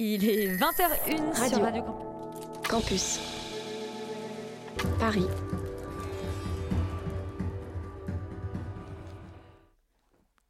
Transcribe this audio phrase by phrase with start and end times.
[0.00, 1.48] Il est 20h01 Radio.
[1.48, 2.68] sur Radio Campus.
[2.68, 3.20] Campus.
[5.00, 5.26] Paris.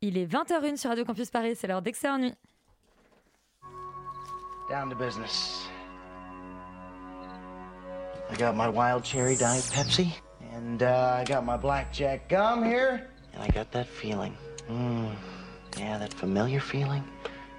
[0.03, 2.35] Il est 20h01 sur Radio Campus Paris, c'est l'heure d'Excellent Nuit.
[4.69, 5.67] Down to business.
[8.31, 10.13] I got my wild cherry diet Pepsi,
[10.55, 14.35] and uh, I got my blackjack gum here, and I got that feeling.
[14.71, 15.09] Mm,
[15.79, 17.03] yeah, that familiar feeling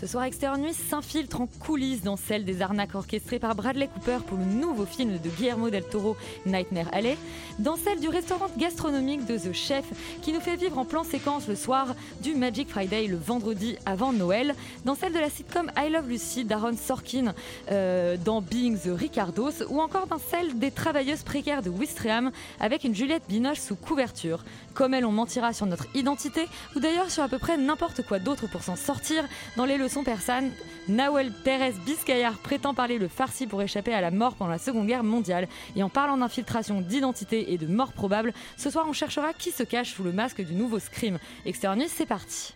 [0.00, 4.16] Ce soir, Extérieur Nuit s'infiltre en coulisses dans celle des arnaques orchestrées par Bradley Cooper
[4.26, 7.18] pour le nouveau film de Guillermo del Toro, Nightmare Alley,
[7.58, 9.84] dans celle du restaurant gastronomique de The Chef
[10.22, 14.14] qui nous fait vivre en plan séquence le soir du Magic Friday le vendredi avant
[14.14, 14.54] Noël,
[14.86, 17.34] dans celle de la sitcom I Love Lucy d'Aaron Sorkin
[17.70, 22.84] euh, dans Being the Ricardos ou encore dans celle des travailleuses précaires de Wistreham avec
[22.84, 24.44] une Juliette Binoche sous couverture.
[24.72, 28.18] Comme elle, on mentira sur notre identité ou d'ailleurs sur à peu près n'importe quoi
[28.18, 29.24] d'autre pour s'en sortir.
[29.58, 30.52] Dans les persanes,
[30.88, 34.86] Nawel Pérez Biscayar prétend parler le farsi pour échapper à la mort pendant la Seconde
[34.86, 35.48] Guerre mondiale.
[35.76, 39.62] Et en parlant d'infiltration, d'identité et de mort probable, ce soir on cherchera qui se
[39.62, 41.18] cache sous le masque du nouveau Scream.
[41.44, 42.54] Extérieur Nuit, c'est parti.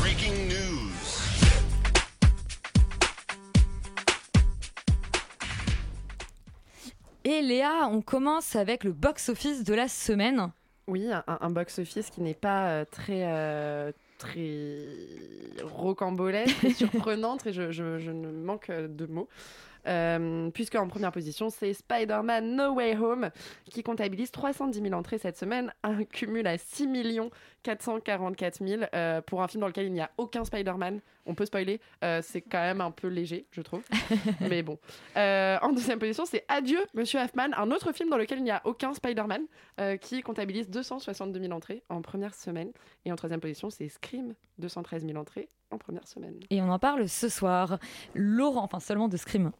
[0.00, 0.90] Breaking news.
[7.24, 10.50] Et Léa, on commence avec le box-office de la semaine.
[10.86, 13.92] Oui, un, un box-office qui n'est pas euh, très, euh,
[14.28, 19.28] très rocambolesque, très surprenant, très, je, je- je ne manque de mots.
[19.86, 23.28] Euh, puisque en première position, c'est Spider-Man No Way Home
[23.66, 26.88] qui comptabilise 310 000 entrées cette semaine, un cumul à 6
[27.62, 31.00] 444 000 euh, pour un film dans lequel il n'y a aucun Spider-Man.
[31.26, 33.82] On peut spoiler, euh, c'est quand même un peu léger, je trouve.
[34.40, 34.78] Mais bon.
[35.16, 38.50] Euh, en deuxième position, c'est Adieu, Monsieur Hoffman, un autre film dans lequel il n'y
[38.50, 39.42] a aucun Spider-Man
[39.80, 42.72] euh, qui comptabilise 262 000 entrées en première semaine.
[43.04, 46.38] Et en troisième position, c'est Scream, 213 000 entrées en première semaine.
[46.50, 47.78] Et on en parle ce soir.
[48.14, 49.52] Laurent, enfin seulement de Scream.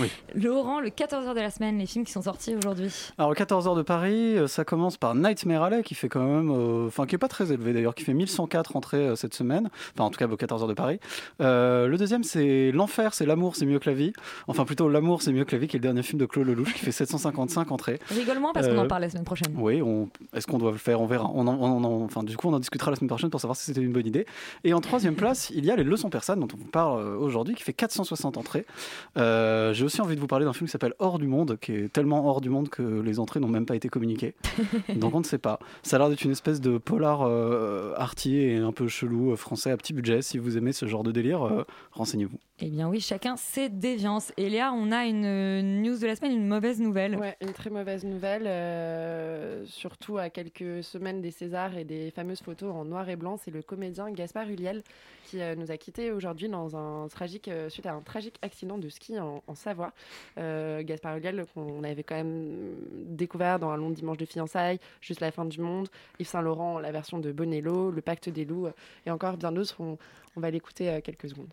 [0.00, 0.10] Oui.
[0.34, 2.90] Laurent, le 14h de la semaine, les films qui sont sortis aujourd'hui.
[3.18, 6.86] Alors 14h de Paris, euh, ça commence par Nightmare Alley qui fait quand même, euh,
[6.86, 10.04] enfin qui est pas très élevé d'ailleurs, qui fait 1104 entrées euh, cette semaine, enfin
[10.04, 11.00] en tout cas aux 14h de Paris.
[11.40, 14.12] Euh, le deuxième c'est L'Enfer, c'est l'amour, c'est mieux que la vie.
[14.46, 16.46] Enfin plutôt L'amour, c'est mieux que la vie, qui est le dernier film de Claude
[16.46, 17.98] Lelouch qui fait 755 entrées.
[18.10, 19.52] Rigole moins parce qu'on en parle la semaine prochaine.
[19.56, 20.08] Oui, on...
[20.34, 21.00] est-ce qu'on doit le faire?
[21.00, 21.30] On verra.
[21.34, 23.56] On en- on en- Enfin, du coup, on en discutera la semaine prochaine pour savoir
[23.56, 24.24] si c'était une bonne idée.
[24.64, 27.54] Et en troisième place, il y a Les Leçons Persanes, dont on vous parle aujourd'hui,
[27.54, 28.64] qui fait 460 entrées.
[29.16, 29.37] Euh,
[29.72, 31.92] J'ai aussi envie de vous parler d'un film qui s'appelle Hors du Monde, qui est
[31.92, 34.34] tellement hors du monde que les entrées n'ont même pas été communiquées.
[34.96, 35.58] Donc on ne sait pas.
[35.82, 39.36] Ça a l'air d'être une espèce de polar euh, arty et un peu chelou, euh,
[39.36, 40.22] français à petit budget.
[40.22, 42.38] Si vous aimez ce genre de délire, euh, renseignez-vous.
[42.60, 44.32] Eh bien oui, chacun ses déviances.
[44.36, 47.14] Et Léa, on a une news de la semaine, une mauvaise nouvelle.
[47.16, 52.40] Ouais, une très mauvaise nouvelle, euh, surtout à quelques semaines des Césars et des fameuses
[52.40, 53.36] photos en noir et blanc.
[53.36, 54.82] C'est le comédien Gaspard Huliel
[55.26, 58.76] qui euh, nous a quittés aujourd'hui dans un tragique, euh, suite à un tragique accident
[58.76, 59.92] de ski en, Savoie.
[60.36, 62.74] Gaspard Huliel, qu'on avait quand même
[63.06, 65.88] découvert dans Un long dimanche de fiançailles, Juste la fin du monde,
[66.18, 68.68] Yves Saint-Laurent, la version de Bonello, Le pacte des loups,
[69.06, 69.76] et encore bien d'autres.
[69.80, 69.96] On,
[70.36, 71.48] on va l'écouter quelques secondes.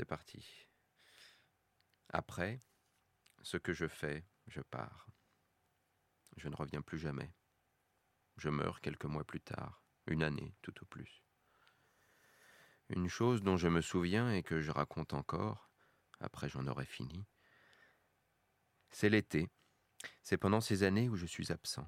[0.00, 0.66] C'est parti.
[2.08, 2.58] Après,
[3.42, 5.10] ce que je fais, je pars.
[6.38, 7.34] Je ne reviens plus jamais.
[8.38, 11.22] Je meurs quelques mois plus tard, une année tout au plus.
[12.88, 15.70] Une chose dont je me souviens et que je raconte encore,
[16.20, 17.26] après j'en aurai fini,
[18.88, 19.50] c'est l'été.
[20.22, 21.86] C'est pendant ces années où je suis absent.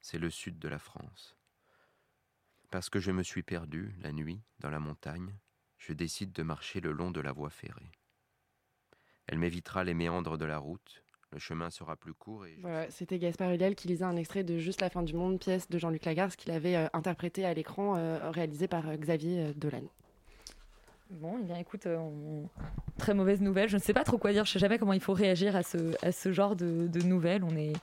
[0.00, 1.36] C'est le sud de la France.
[2.70, 5.36] Parce que je me suis perdu, la nuit, dans la montagne,
[5.78, 7.90] je décide de marcher le long de la voie ferrée.
[9.26, 11.02] Elle m'évitera les méandres de la route,
[11.32, 12.56] le chemin sera plus court et...
[12.60, 15.68] Voilà, c'était Gaspard Huliel qui lisait un extrait de Juste la fin du monde, pièce
[15.68, 19.52] de Jean-Luc Lagarce qu'il avait euh, interprété à l'écran, euh, réalisé par euh, Xavier euh,
[19.54, 19.82] Dolan.
[21.10, 22.48] Bon, eh bien écoute, euh, on-
[22.98, 23.68] très mauvaise nouvelle.
[23.68, 24.44] Je ne sais pas trop quoi dire.
[24.44, 27.44] Je sais jamais comment il faut réagir à ce, à ce genre de, de nouvelles.
[27.44, 27.74] On est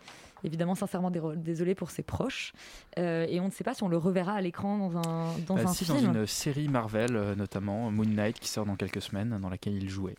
[0.44, 2.54] évidemment sincèrement dé- désolé pour ses proches.
[3.00, 5.56] Euh, et on ne sait pas si on le reverra à l'écran dans un, dans
[5.56, 5.98] Bah, un si, film.
[6.12, 9.74] dans une série Marvel, euh, notamment Moon Knight, qui sort dans quelques semaines, dans laquelle
[9.74, 10.16] il jouait.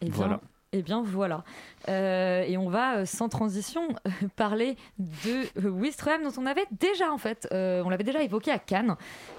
[0.00, 0.40] Eh bien, Voilà.
[0.72, 1.44] Eh bien voilà.
[1.88, 6.66] Euh, et on va euh, sans transition euh, parler de euh, Wistreham dont on avait
[6.78, 8.96] déjà en fait, euh, on l'avait déjà évoqué à Cannes.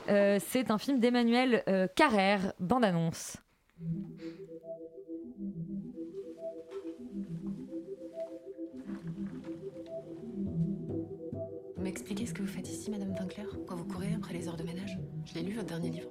[0.10, 3.38] Euh, c'est un film d'Emmanuel euh, Carrère, bande-annonce.
[11.90, 14.58] Vous m'expliquez ce que vous faites ici, Madame Winkler Quand vous courez après les heures
[14.58, 15.00] de ménage?
[15.26, 16.10] Je l'ai lu, votre dernier livre.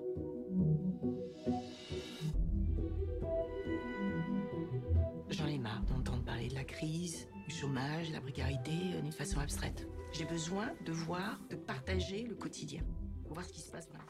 [5.30, 9.12] J'en ai marre d'entendre parler de la crise, du chômage, de la précarité euh, d'une
[9.12, 9.86] façon abstraite.
[10.10, 12.82] J'ai besoin de voir, de partager le quotidien.
[13.22, 14.02] Pour voir ce qui se passe vraiment.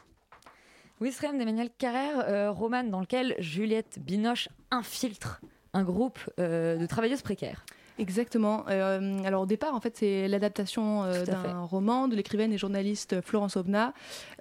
[1.03, 5.43] Wistreham d'Emmanuel Carrère, euh, roman dans lequel Juliette Binoche infiltre
[5.75, 7.67] un groupe euh, de travailleuses précaires.
[7.99, 8.65] Exactement.
[8.69, 13.21] Euh, alors au départ, en fait, c'est l'adaptation euh, d'un roman de l'écrivaine et journaliste
[13.23, 13.93] Florence Aubenas,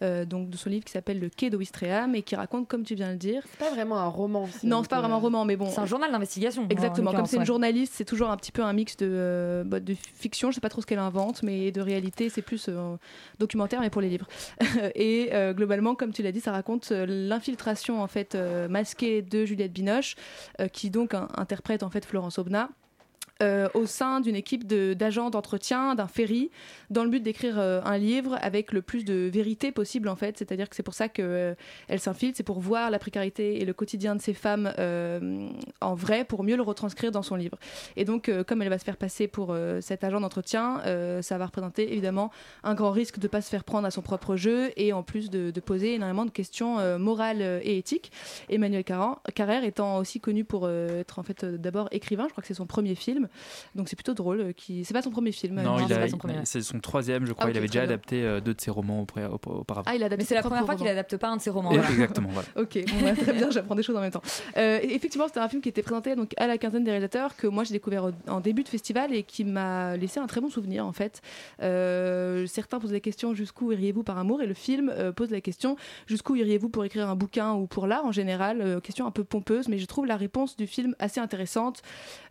[0.02, 2.84] euh, donc de son livre qui s'appelle Le Quai de Ouistreham et qui raconte, comme
[2.84, 3.42] tu viens de le dire.
[3.50, 4.48] C'est pas vraiment un roman.
[4.64, 5.70] Non, c'est pas vraiment un roman, mais bon.
[5.72, 6.64] C'est un journal d'investigation.
[6.64, 7.12] en Exactement.
[7.12, 9.94] Comme c'est une journaliste, c'est toujours un petit peu un mix de, euh, bah, de
[9.96, 10.52] fiction.
[10.52, 12.96] Je sais pas trop ce qu'elle invente, mais de réalité, c'est plus euh,
[13.40, 14.28] documentaire, mais pour les livres.
[14.96, 19.22] et euh, globalement, comme tu l'as dit, ça raconte euh, l'infiltration en fait euh, masquée
[19.22, 20.16] de Juliette Binoche,
[20.62, 22.70] euh, qui donc un- interprète en fait Florence Aubenas.
[23.44, 26.50] Euh, au sein d'une équipe d'agents d'entretien d'un ferry
[26.90, 30.38] dans le but d'écrire euh, un livre avec le plus de vérité possible en fait.
[30.38, 32.38] C'est-à-dire que c'est pour ça que euh, s'infiltre.
[32.38, 35.50] C'est pour voir la précarité et le quotidien de ces femmes euh,
[35.82, 37.58] en vrai pour mieux le retranscrire dans son livre.
[37.96, 40.82] Et donc comme elle va se faire passer pour cet agent d'entretien
[41.22, 42.32] ça va représenter évidemment
[42.64, 45.30] un grand risque de pas se faire prendre à son propre jeu et en plus
[45.30, 48.12] de, de poser énormément de questions morales et éthiques.
[48.50, 52.54] Emmanuel Carrère étant aussi connu pour être en fait d'abord écrivain je crois que c'est
[52.54, 53.27] son premier film
[53.76, 56.08] donc c'est plutôt drôle euh, qui c'est pas son premier film Non, euh, il c'est
[56.10, 56.36] son il- premier.
[56.46, 57.46] c'est son troisième, je crois.
[57.48, 57.90] Ah, il avait déjà bien.
[57.90, 59.84] adapté euh, deux de ses romans auparavant.
[59.86, 61.50] ah il a adapté Mais c'est la première fois qu'il adapte pas un de ses
[61.50, 61.70] romans.
[61.72, 61.90] Voilà.
[61.90, 62.48] Exactement, voilà.
[62.56, 64.22] Ok, bon, bah, très bien, j'apprends des choses en même temps.
[64.58, 67.48] Euh, effectivement, c'était un film qui était présenté donc, à la quinzaine des réalisateurs, que
[67.48, 70.86] moi j'ai découvert en début de festival et qui m'a laissé un très bon souvenir
[70.86, 71.22] en fait.
[71.62, 74.42] Euh, certains posent la question jusqu'où iriez-vous par amour?
[74.42, 75.76] Et le film euh, pose la question
[76.06, 78.62] jusqu'où iriez-vous pour écrire un bouquin ou pour l'art en général?
[78.62, 82.27] Euh, question un peu pompeuse, mais je trouve la réponse du film assez intéressante euh,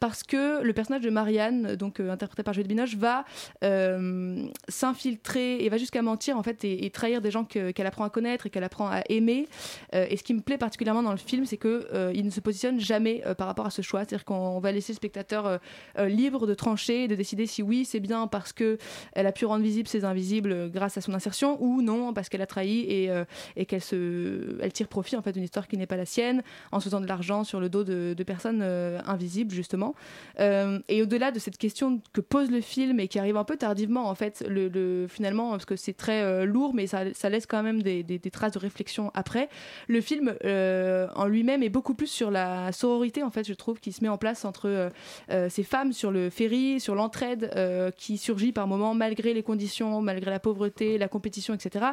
[0.00, 3.24] parce que le personnage de Marianne, donc euh, interprété par Juliette Binoche, va
[3.62, 8.04] euh, s'infiltrer et va jusqu'à mentir en fait et, trahir des gens que- qu'elle apprend
[8.04, 9.48] à connaître et qu'elle apprend à aimer.
[9.94, 12.30] Euh, et ce qui me plaît particulièrement dans le film, c'est que euh, il ne
[12.30, 14.00] se positionne jamais euh, par rapport à ce choix.
[14.00, 15.58] C'est-à-dire qu'on va laisser le spectateur euh,
[15.98, 18.78] euh, libre de trancher de décider si oui c'est bien parce que
[19.12, 22.28] elle a pu rendre visibles ses invisibles euh, grâce à son insertion ou non parce
[22.28, 23.24] qu'elle a trahi et, euh,
[23.68, 26.42] qu'elle tire profit en fait d'une histoire qui n'est pas la sienne
[26.72, 29.94] en se faisant de l'argent sur le dos de, personnes euh, invisibles justement.
[30.40, 33.56] Euh, et au-delà de cette question que pose le film et qui arrive un peu
[33.56, 37.46] tardivement en fait, le, le- finalement parce que c'est très euh, lourd mais ça, laisse
[37.46, 39.48] quand même des, des- des traces de réflexion après.
[39.88, 43.80] Le film euh, en lui-même est beaucoup plus sur la sororité en fait je trouve
[43.80, 44.90] qui se met en place entre euh,
[45.30, 49.42] euh, ces femmes sur le ferry, sur l'entraide euh, qui surgit par moments malgré les
[49.42, 51.86] conditions, malgré la pauvreté, la compétition, etc.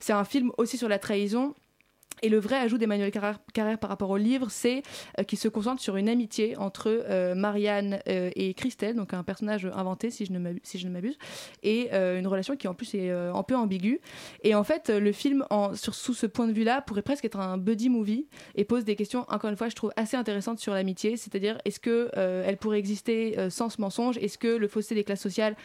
[0.00, 1.54] C'est un film aussi sur la trahison.
[2.22, 4.82] Et le vrai ajout d'Emmanuel Carrère, par rapport au livre, c'est
[5.18, 9.22] euh, qu'il se concentre sur une amitié entre euh, Marianne euh, et Christelle, donc un
[9.22, 11.18] personnage inventé si je ne ne m'abuse,
[11.62, 14.00] et une relation qui en plus est un peu ambiguë.
[14.42, 15.44] Et en fait, le film,
[15.74, 19.24] sous ce point de vue-là, pourrait presque être un buddy movie et pose des questions,
[19.28, 23.36] encore une fois, je trouve assez intéressantes sur l'amitié, c'est-à-dire est-ce que elle pourrait exister
[23.50, 24.18] sans ce mensonge?
[24.18, 25.56] Est-ce que le fossé des classes sociales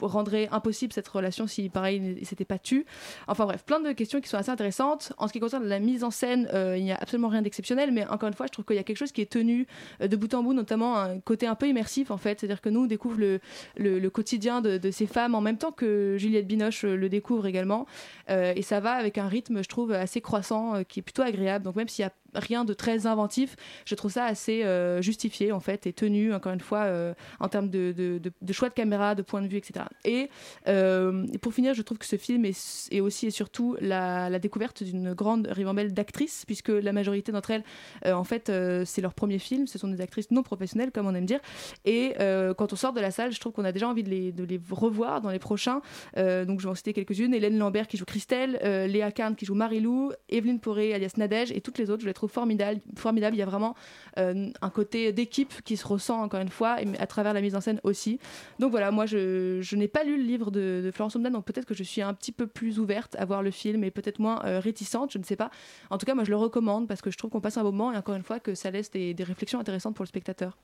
[0.00, 2.84] rendrait impossible cette relation si, pareil, il s'était pas tu
[3.26, 5.07] Enfin bref, plein de questions qui sont assez intéressantes.
[5.16, 7.90] En ce qui concerne la mise en scène, euh, il n'y a absolument rien d'exceptionnel,
[7.92, 9.66] mais encore une fois, je trouve qu'il y a quelque chose qui est tenu
[10.00, 12.40] euh, de bout en bout, notamment un côté un peu immersif en fait.
[12.40, 16.46] C'est-à-dire que nous, on découvre le, quotidien de, ces femmes en même temps que Juliette
[16.46, 17.86] Binoche euh, le découvre également.
[18.28, 21.64] Et ça va avec un rythme, je trouve, assez croissant, qui est plutôt agréable.
[21.64, 25.52] Donc même s'il y a rien de très inventif, je trouve ça assez euh, justifié
[25.52, 28.20] en fait et tenu encore une fois euh, en termes de,
[28.52, 29.86] choix de caméra, de point de vue, etc.
[30.04, 30.28] Et
[30.66, 35.14] euh, pour finir, je trouve que ce film est, aussi et surtout la, découverte d'une
[35.14, 37.64] grande ribambelle d'actrices puisque la majorité d'entre elles,
[38.06, 38.52] en fait,
[38.84, 41.40] c'est leur premier film, ce sont des actrices non professionnelles comme on aime dire.
[41.84, 42.14] Et
[42.56, 45.20] quand on sort de la salle, je trouve qu'on a déjà envie de les, revoir
[45.20, 45.80] dans les prochains.
[46.16, 47.34] Donc je vais en citer quelques-unes.
[47.34, 51.60] Hélène Lambert qui joue Christelle, Léa Carne qui joue Marilou, Evelyne Poré alias Nadège et
[51.60, 52.04] toutes les autres.
[52.18, 52.80] Trouve formidables.
[52.96, 53.36] formidables.
[53.36, 53.74] Il y a vraiment
[54.18, 57.54] euh, un côté d'équipe qui se ressent encore une fois, et à travers la mise
[57.54, 58.18] en scène aussi.
[58.58, 61.44] Donc voilà, moi je, je n'ai pas lu le livre de, de Florence Omdan, donc
[61.44, 64.18] peut-être que je suis un petit peu plus ouverte à voir le film et peut-être
[64.18, 65.50] moins euh, réticente, je ne sais pas.
[65.90, 67.92] En tout cas, moi je le recommande parce que je trouve qu'on passe un moment
[67.92, 70.58] et encore une fois que ça laisse des, des réflexions intéressantes pour le spectateur.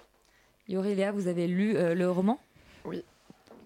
[0.69, 2.39] Yori Léa, vous avez lu euh, le roman?
[2.85, 3.05] Oui.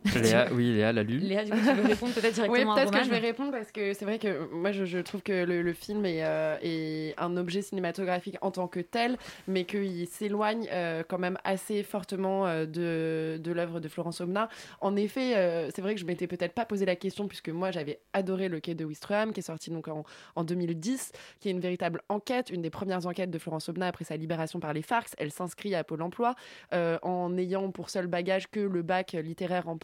[0.15, 1.19] Léa, oui, Léa l'a lu.
[1.19, 3.73] Léa, du coup, tu veux répondre peut-être directement Oui, peut-être que je vais répondre parce
[3.73, 7.15] que c'est vrai que moi je, je trouve que le, le film est, euh, est
[7.19, 12.47] un objet cinématographique en tant que tel, mais qu'il s'éloigne euh, quand même assez fortement
[12.47, 14.49] euh, de, de l'œuvre de Florence Omna.
[14.81, 17.71] En effet, euh, c'est vrai que je m'étais peut-être pas posé la question puisque moi
[17.71, 20.05] j'avais adoré Le Quai de Wistreham qui est sorti donc en,
[20.37, 24.05] en 2010, qui est une véritable enquête, une des premières enquêtes de Florence Omna après
[24.05, 25.09] sa libération par les FARC.
[25.19, 26.35] Elle s'inscrit à Pôle Emploi
[26.73, 29.77] euh, en ayant pour seul bagage que le bac littéraire en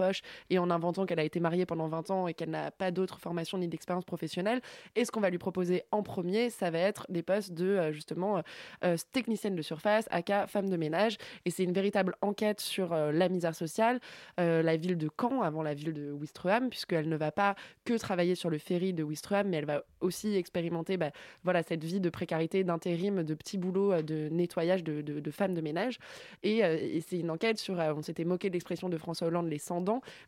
[0.51, 3.19] et en inventant qu'elle a été mariée pendant 20 ans et qu'elle n'a pas d'autre
[3.19, 4.61] formation ni d'expérience professionnelle.
[4.97, 7.93] Et ce qu'on va lui proposer en premier, ça va être des postes de euh,
[7.93, 8.43] justement euh,
[8.85, 11.17] euh, technicienne de surface, aka femme de ménage.
[11.45, 14.01] Et c'est une véritable enquête sur la misère sociale,
[14.39, 18.35] la ville de Caen avant la ville de Ouistreham, puisqu'elle ne va pas que travailler
[18.35, 21.11] sur le ferry de Ouistreham, mais elle va aussi expérimenter bah,
[21.43, 25.61] voilà, cette vie de précarité, d'intérim, de petits boulots de nettoyage de, de, de de
[25.61, 25.99] ménage.
[26.43, 29.59] Et, et c'est une enquête sur, on s'était moqué de l'expression de François Hollande, les
[29.59, 29.81] 100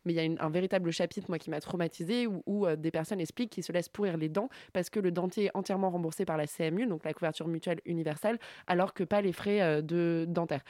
[0.05, 3.19] mais il y a un véritable chapitre, qui m'a traumatisé où, où, euh, des personnes
[3.19, 6.37] expliquent qu'ils se laissent pourrir les dents parce que le dentier est entièrement remboursé par
[6.37, 10.61] la CMU, donc la couverture mutuelle universelle, alors que pas les frais euh, de dentaire.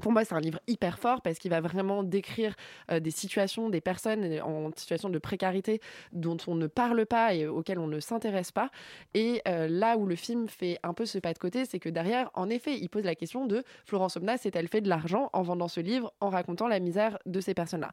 [0.00, 2.54] Pour moi, c'est un livre hyper fort parce qu'il va vraiment décrire
[2.90, 5.80] euh, des situations, des personnes euh, en situation de précarité
[6.12, 8.70] dont on ne parle pas et auxquelles on ne s'intéresse pas.
[9.14, 11.88] Et euh, là où le film fait un peu ce pas de côté, c'est que
[11.88, 15.42] derrière, en effet, il pose la question de Florence Omna s'est-elle fait de l'argent en
[15.42, 17.92] vendant ce livre, en racontant la misère de ces personnes-là?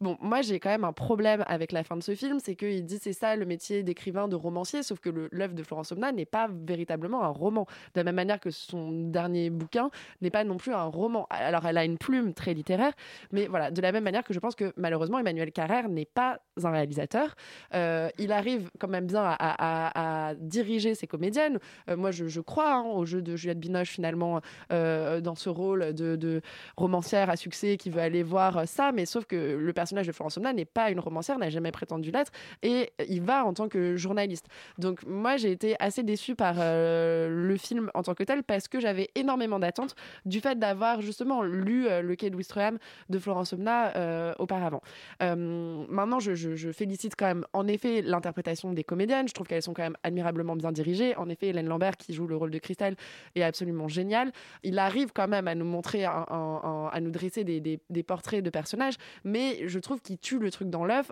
[0.00, 2.84] Bon, moi, j'ai quand même un problème avec la fin de ce film, c'est qu'il
[2.84, 6.26] dit c'est ça le métier d'écrivain, de romancier, sauf que l'œuvre de Florence Omna n'est
[6.26, 7.66] pas véritablement un roman.
[7.94, 11.26] De la même manière que son dernier bouquin n'est pas non plus un roman.
[11.46, 12.92] Elle a une plume très littéraire,
[13.32, 16.40] mais voilà, de la même manière que je pense que malheureusement, Emmanuel Carrère n'est pas
[16.62, 17.34] un réalisateur.
[17.74, 21.58] Euh, il arrive quand même bien à, diriger ses comédiennes.
[21.88, 24.40] Euh, moi, je, crois hein, au jeu de Juliette Binoche, finalement,
[24.72, 26.40] euh, dans ce rôle de, de
[26.76, 30.36] romancière à succès qui veut aller voir ça, mais sauf que le personnage de Florence
[30.36, 33.96] Omna n'est pas une romancière, n'a jamais prétendu l'être, et il va en tant que
[33.96, 34.46] journaliste.
[34.78, 38.80] Donc moi, j'ai été assez déçue par le film en tant que tel, parce que
[38.80, 42.78] j'avais énormément d'attentes du fait d'avoir justement lu euh, Le Quai de Wistreham
[43.08, 44.82] de Florence Omna euh, auparavant.
[45.22, 46.34] Euh, maintenant, je,
[46.72, 49.28] félicite quand même, en effet, l'interprétation des comédiennes.
[49.28, 51.16] Je trouve qu'elles sont quand même admirablement bien dirigées.
[51.16, 52.96] En effet, Hélène Lambert, qui joue le rôle de Christelle,
[53.34, 54.32] est absolument géniale.
[54.62, 59.66] Il arrive quand même à nous montrer, à nous dresser des, portraits de personnages, mais
[59.68, 61.10] je trouve qu'il tue le truc dans l'œuf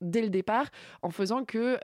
[0.00, 0.66] dès le départ,
[1.02, 1.78] en faisant que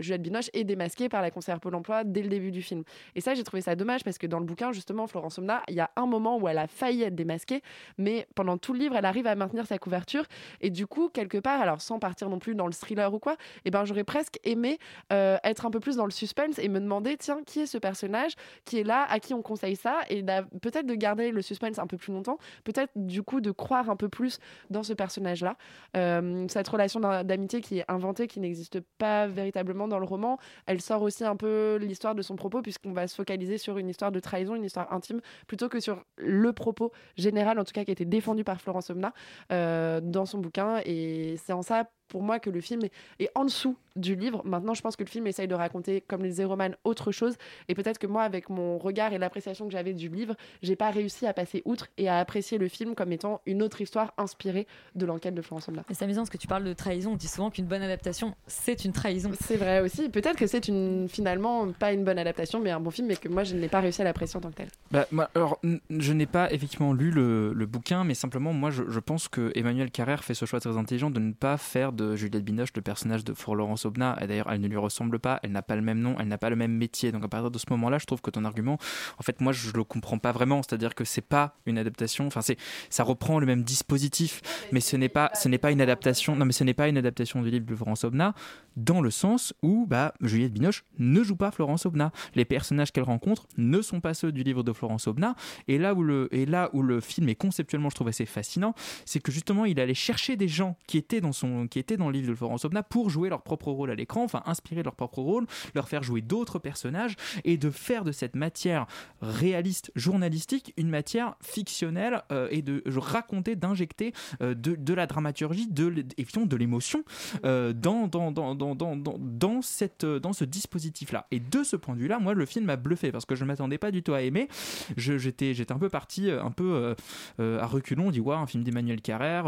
[0.00, 2.82] Juliette Binoche est démasquée par la conseillère Pôle emploi dès le début du film.
[3.14, 5.74] Et ça, j'ai trouvé ça dommage parce que dans le bouquin, justement, Florence Omna, il
[5.74, 7.62] y a un moment où elle a failli être démasquée,
[7.96, 10.24] mais pendant tout le livre, elle arrive à maintenir sa couverture.
[10.60, 13.36] Et du coup, quelque part, alors sans partir non plus dans le thriller ou quoi,
[13.64, 14.78] eh ben, j'aurais presque aimé
[15.12, 17.78] euh, être un peu plus dans le suspense et me demander, tiens, qui est ce
[17.78, 18.32] personnage
[18.64, 20.22] qui est là, à qui on conseille ça, et
[20.60, 23.96] peut-être de garder le suspense un peu plus longtemps, peut-être du coup de croire un
[23.96, 24.38] peu plus
[24.70, 25.56] dans ce personnage-là.
[25.96, 30.38] Euh, cette relation d'am- d'amitié qui est inventée, qui n'existe pas véritablement dans le roman,
[30.66, 33.88] elle sort aussi un peu l'histoire de son propos, puisqu'on va se focaliser sur une
[33.88, 36.81] histoire de trahison, une histoire intime, plutôt que sur le propos
[37.16, 39.12] général, en tout cas qui a été défendu par Florence Omna
[39.52, 40.80] euh, dans son bouquin.
[40.84, 44.42] Et c'est en ça, pour moi, que le film est, est en dessous du livre.
[44.44, 47.36] Maintenant, je pense que le film essaye de raconter, comme les Zéroman, autre chose.
[47.68, 50.90] Et peut-être que moi, avec mon regard et l'appréciation que j'avais du livre, j'ai pas
[50.90, 54.66] réussi à passer outre et à apprécier le film comme étant une autre histoire inspirée
[54.94, 55.68] de l'enquête de Florence.
[55.90, 57.12] Et c'est amusant parce que tu parles de trahison.
[57.12, 59.30] On dit souvent qu'une bonne adaptation, c'est une trahison.
[59.40, 60.08] C'est vrai aussi.
[60.08, 63.28] Peut-être que c'est une, finalement pas une bonne adaptation, mais un bon film, mais que
[63.28, 64.68] moi, je n'ai pas réussi à l'apprécier en tant que tel.
[64.90, 65.58] Bah, moi, alors,
[65.90, 69.52] je n'ai pas effectivement lu le, le bouquin, mais simplement, moi, je, je pense que
[69.54, 72.82] Emmanuel Carrère fait ce choix très intelligent de ne pas faire de Juliette Binoche le
[72.82, 74.18] personnage de Florence Aubenas.
[74.20, 76.38] Et d'ailleurs, elle ne lui ressemble pas, elle n'a pas le même nom, elle n'a
[76.38, 77.12] pas le même métier.
[77.12, 78.78] Donc, à partir de ce moment-là, je trouve que ton argument,
[79.18, 80.62] en fait, moi, je le comprends pas vraiment.
[80.62, 82.26] C'est-à-dire que c'est pas une adaptation.
[82.26, 82.56] Enfin, c'est,
[82.90, 84.40] ça reprend le même dispositif,
[84.72, 86.36] mais ce n'est pas, ce n'est pas une adaptation.
[86.36, 88.34] Non, mais ce n'est pas une adaptation du livre de Florence Aubenas
[88.76, 92.10] dans le sens où, bah, Juliette Binoche ne joue pas Florence Aubenas.
[92.34, 95.34] Les personnages qu'elle rencontre ne sont pas ceux du livre de Florence Aubenas.
[95.68, 98.74] Et là où le, et là où le film est conceptuellement, je trouve assez fascinant,
[99.04, 102.12] c'est que justement, il allait chercher des gens qui étaient dans son, étaient dans le
[102.12, 105.20] livre de Florence Aubenas pour jouer leur propre rôle à l'écran, enfin inspirer leur propre
[105.20, 108.86] rôle, leur faire jouer d'autres personnages et de faire de cette matière
[109.20, 115.66] réaliste, journalistique, une matière fictionnelle euh, et de raconter, d'injecter euh, de, de la dramaturgie,
[115.66, 117.04] de, de l'émotion
[117.44, 121.26] euh, dans, dans, dans, dans, dans, dans, cette, euh, dans ce dispositif-là.
[121.30, 123.48] Et de ce point de vue-là, moi, le film m'a bluffé parce que je ne
[123.48, 124.48] m'attendais pas du tout à aimer.
[124.96, 126.94] J'étais un peu parti, un peu
[127.38, 129.44] à reculons, on dit, ouais, un film d'Emmanuel Carrère,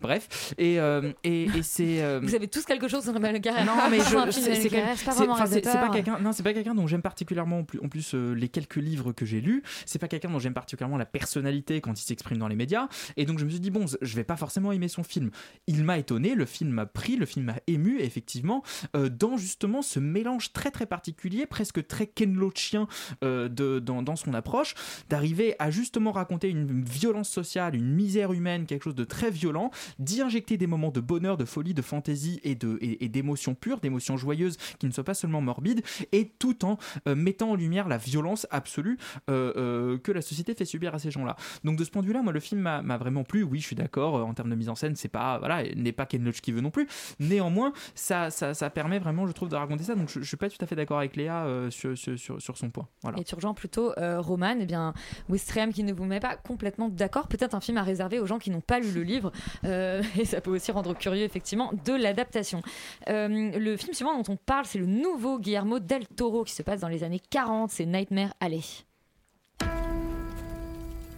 [0.00, 0.54] bref.
[0.58, 0.78] Et,
[1.26, 2.02] et, et c'est.
[2.02, 3.64] euh, Vous avez tous quelque chose sur Emmanuel Carrère.
[3.66, 3.98] non mais
[5.62, 8.32] c'est pas quelqu'un non c'est pas quelqu'un dont j'aime particulièrement en plus, en plus euh,
[8.34, 11.98] les quelques livres que j'ai lus c'est pas quelqu'un dont j'aime particulièrement la personnalité quand
[12.00, 14.36] il s'exprime dans les médias et donc je me suis dit bon je vais pas
[14.36, 15.30] forcément aimer son film
[15.66, 18.62] il m'a étonné le film m'a pris le film m'a ému et effectivement
[18.94, 22.86] euh, dans justement ce mélange très très particulier presque très Ken Loachien
[23.24, 24.74] euh, de dans, dans son approche
[25.08, 29.70] d'arriver à justement raconter une violence sociale une misère humaine quelque chose de très violent
[29.98, 33.54] d'y injecter des moments de bonheur de folie de fantaisie et de et, et d'émotions
[33.54, 35.82] pures d'émotions joyeuses qui ne soient pas seulement morbides
[36.12, 36.76] et tout en
[37.08, 38.98] euh, mettant en lumière la violence absolue
[39.30, 41.36] euh, euh, que la société fait subir à ces gens-là.
[41.64, 43.42] Donc de ce point de vue-là, moi le film m'a vraiment plu.
[43.42, 44.14] Oui, je suis d'accord.
[44.14, 46.60] en termes de mise en scène, c'est pas voilà, n'est pas Ken Loach qui veut
[46.60, 46.86] non plus.
[47.18, 49.94] Néanmoins, ça, ça, ça permet vraiment, je trouve, de raconter ça.
[49.94, 52.70] Donc je, je suis pas tout à fait d'accord avec Léa sur, sur, sur, son
[52.70, 52.88] point.
[53.02, 53.18] Voilà.
[53.18, 54.92] Et tu plutôt Roman, eh bien,
[55.28, 57.28] Wistreham qui ne vous met pas complètement d'accord.
[57.28, 59.32] Peut-être un film à réserver aux gens qui n'ont pas lu le livre.
[59.64, 62.62] Et ça peut aussi rendre curieux, effectivement, de l'adaptation.
[63.08, 66.64] Euh, le film suivant dont on parle, c'est le nouveau Guillermo del Toro qui se
[66.64, 67.70] passe dans les années 40.
[67.70, 68.62] C'est Nightmare Alley.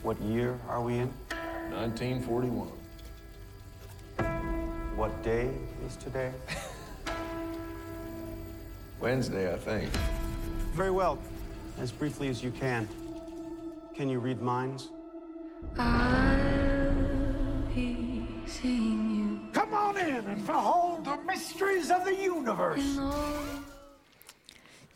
[0.04, 1.08] What year are we in?
[1.70, 2.68] 1941.
[4.94, 5.48] What day
[5.86, 6.32] is today?
[9.00, 9.88] Wednesday, I think.
[10.74, 11.16] Very well.
[11.80, 12.86] As briefly as you can.
[13.96, 14.90] Can you read minds?
[15.78, 16.28] On
[18.64, 19.07] in
[20.26, 22.98] and behold the mysteries of the universe.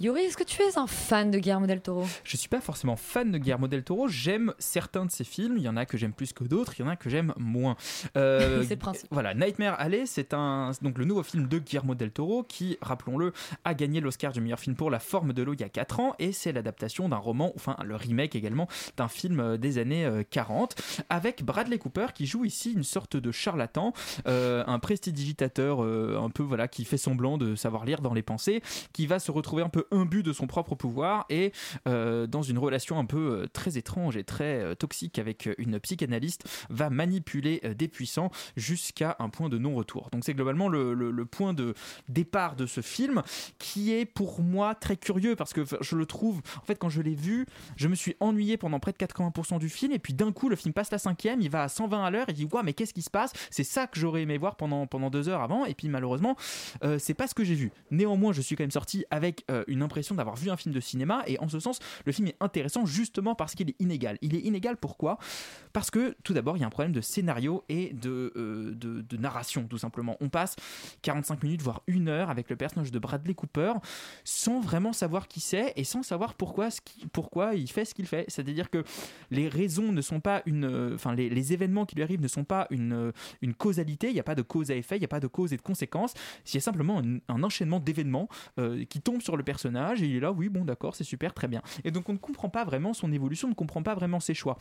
[0.03, 2.05] Yuri, est-ce que tu es un fan de Guillermo del Toro?
[2.25, 4.09] Je suis pas forcément fan de Guillermo del Toro.
[4.09, 5.59] J'aime certains de ses films.
[5.59, 6.75] Il y en a que j'aime plus que d'autres.
[6.77, 7.77] Il y en a que j'aime moins.
[8.17, 9.07] Euh, C'est le principe.
[9.13, 13.33] Voilà, Nightmare Alley, c'est un donc le nouveau film de Guillermo del Toro qui, rappelons-le,
[13.65, 16.01] a gagné l'Oscar du meilleur film pour La Forme de l'eau il y a 4
[16.01, 18.67] ans et c'est l'adaptation d'un roman, enfin le remake également
[18.97, 20.75] d'un film euh, des années euh, 40
[21.11, 23.93] avec Bradley Cooper qui joue ici une sorte de charlatan,
[24.27, 28.23] euh, un prestidigitateur euh, un peu voilà qui fait semblant de savoir lire dans les
[28.23, 31.53] pensées, qui va se retrouver un peu imbu de son propre pouvoir et
[31.87, 35.79] euh, dans une relation un peu euh, très étrange et très euh, toxique avec une
[35.79, 40.09] psychanalyste va manipuler des puissants jusqu'à un point de non-retour.
[40.11, 41.75] Donc c'est globalement le, point de
[42.09, 43.23] départ de ce film
[43.59, 47.01] qui est pour moi très curieux parce que je le trouve, en fait quand je
[47.01, 47.47] l'ai vu,
[47.77, 50.57] je me suis ennuyé pendant près de 80% du film et puis d'un coup le
[50.57, 52.73] film passe la cinquième, il va à 120 à l'heure et il dit ouais mais
[52.73, 53.33] qu'est-ce qui se passe?
[53.51, 56.37] C'est ça que j'aurais aimé voir pendant, pendant deux heures avant et puis malheureusement
[56.83, 57.71] euh, c'est pas ce que j'ai vu.
[57.91, 60.81] Néanmoins je suis quand même sorti avec euh, une impression d'avoir vu un film de
[60.81, 64.17] cinéma et en ce sens le film est intéressant justement parce qu'il est inégal.
[64.23, 65.19] Il est inégal pourquoi?
[65.73, 69.17] Parce que tout d'abord il y a un problème de scénario et de, euh, de,
[69.17, 70.17] narration tout simplement.
[70.21, 70.57] On passe
[71.03, 73.75] 45 minutes voire une heure avec le personnage de Bradley Cooper
[74.25, 76.81] sans vraiment savoir qui c'est et sans savoir pourquoi, ce
[77.13, 78.25] pourquoi il fait ce qu'il fait.
[78.29, 78.85] C'est-à-dire que
[79.31, 80.65] les raisons ne sont pas une...
[80.65, 84.15] euh, Enfin les, événements qui lui arrivent ne sont pas une, euh, une causalité, il
[84.15, 85.63] n'y a pas de cause à effet, il n'y a pas de cause et de
[85.63, 86.15] conséquence.
[86.47, 88.29] Il y a simplement un, enchaînement d'événements
[88.89, 91.49] qui tombent sur le personnage et il est là, oui, bon, d'accord, c'est super, très
[91.49, 91.63] bien.
[91.85, 94.35] Et donc on ne comprend pas vraiment son évolution, on ne comprend pas vraiment ses
[94.35, 94.59] choix.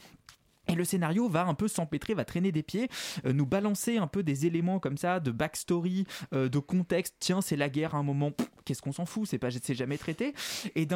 [0.72, 2.88] Et le scénario va un peu s'empêtrer, va traîner des pieds,
[3.26, 7.16] euh, nous balancer un peu des éléments comme ça, de backstory, euh, de contexte.
[7.20, 8.32] Tiens, c'est la guerre à un moment,
[8.64, 10.34] qu'est-ce qu'on s'en fout, c'est pas, jamais traité.
[10.76, 10.88] Et,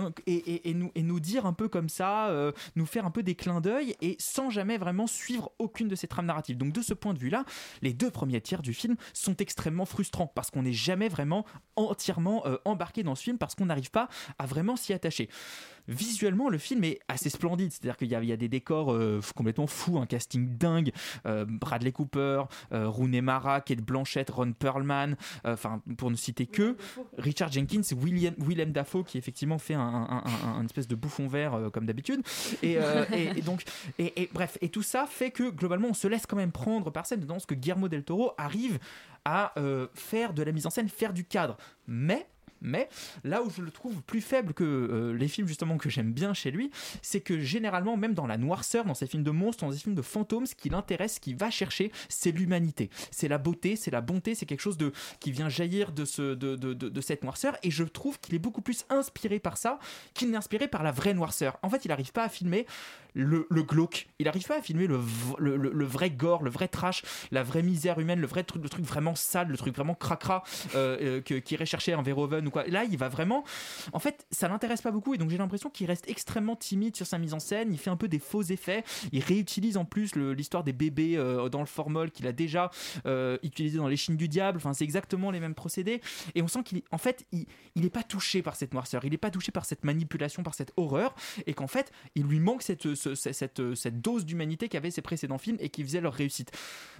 [1.03, 4.15] nous, dire un peu comme ça, euh, nous faire un peu des clins d'œil et
[4.17, 6.57] sans jamais vraiment suivre aucune de ces trames narratives.
[6.57, 7.43] Donc de ce point de vue-là,
[7.81, 12.45] les deux premiers tiers du film sont extrêmement frustrants parce qu'on n'est jamais vraiment entièrement
[12.63, 14.07] embarqué dans ce film parce qu'on n'arrive pas
[14.39, 15.29] à vraiment s'y attacher.
[15.87, 18.91] Visuellement, le film est assez splendide, c'est-à-dire qu'il y, a- il y a des décors
[18.93, 20.91] euh, complètement fous, un casting dingue,
[21.25, 26.75] euh, Bradley Cooper, euh, Rooney Mara, Kate Blanchett, Ron Perlman, enfin pour ne citer que
[27.17, 31.27] Richard Jenkins, William, Willem Dafoe qui effectivement fait un, un- un- un espèce de bouffon
[31.27, 32.21] vert comme d'habitude,
[32.63, 32.73] et,
[33.13, 33.63] et- et donc
[33.99, 36.91] et, et bref, et tout ça fait que globalement on se laisse quand même prendre
[36.91, 38.79] par scène dans ce que Guillermo del Toro arrive
[39.25, 39.53] à
[39.93, 42.27] faire de la mise en scène, faire du cadre, mais
[42.65, 42.89] mais
[43.23, 46.33] là où je le trouve plus faible que euh, les films justement que j'aime bien
[46.33, 49.71] chez lui, c'est que généralement, même dans la noirceur, dans ses films de monstres, dans
[49.71, 53.37] ses films de fantômes, ce qui l'intéresse, ce qu'il va chercher, c'est l'humanité, c'est la
[53.37, 56.73] beauté, c'est la bonté, c'est quelque chose de qui vient jaillir de ce de, de,
[56.73, 57.57] de- de cette noirceur.
[57.63, 59.79] Et je trouve qu'il est beaucoup plus inspiré par ça
[60.13, 61.57] qu'il n'est inspiré par la vraie noirceur.
[61.61, 62.65] En fait, il n'arrive pas à filmer
[63.15, 67.01] le, glauque, il n'arrive pas à filmer le, vrai gore, le vrai trash,
[67.31, 70.43] la vraie misère humaine, le vrai truc, vraiment sale, le truc vraiment cracra
[70.75, 73.43] euh, euh, qui irait chercher un Verhoeven ou Là, il va vraiment.
[73.93, 77.05] En fait, ça l'intéresse pas beaucoup et donc j'ai l'impression qu'il reste extrêmement timide sur
[77.05, 77.71] sa mise en scène.
[77.73, 78.83] Il fait un peu des faux effets.
[79.11, 82.71] Il réutilise en plus l'histoire des bébés euh, dans le formol qu'il a déjà
[83.05, 84.57] euh, utilisé dans Les Chines du Diable.
[84.57, 86.01] Enfin, c'est exactement les mêmes procédés.
[86.35, 89.03] Et on sent qu'il, en fait, il, il est pas touché par cette noirceur.
[89.05, 91.15] Il est pas touché par cette manipulation, par cette horreur.
[91.47, 95.01] Et qu'en fait, il lui manque cette, ce- ce- cette, cette dose d'humanité qu'avaient ses
[95.01, 96.51] précédents films et qui faisait leur réussite.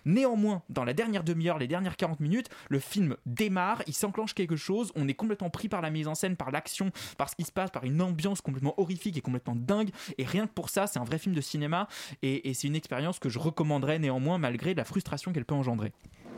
[0.06, 4.56] Néanmoins, dans la dernière demi-heure, les dernières 40 minutes, le film démarre, il s'enclenche quelque
[4.56, 7.44] chose, on est complètement pris par la mise en scène, par l'action, par ce qui
[7.44, 9.90] se passe, par une ambiance complètement horrifique et complètement dingue.
[10.18, 11.88] Et rien que pour ça, c'est un vrai film de cinéma
[12.22, 15.92] et, et c'est une expérience que je recommanderais néanmoins malgré la frustration qu'elle peut engendrer.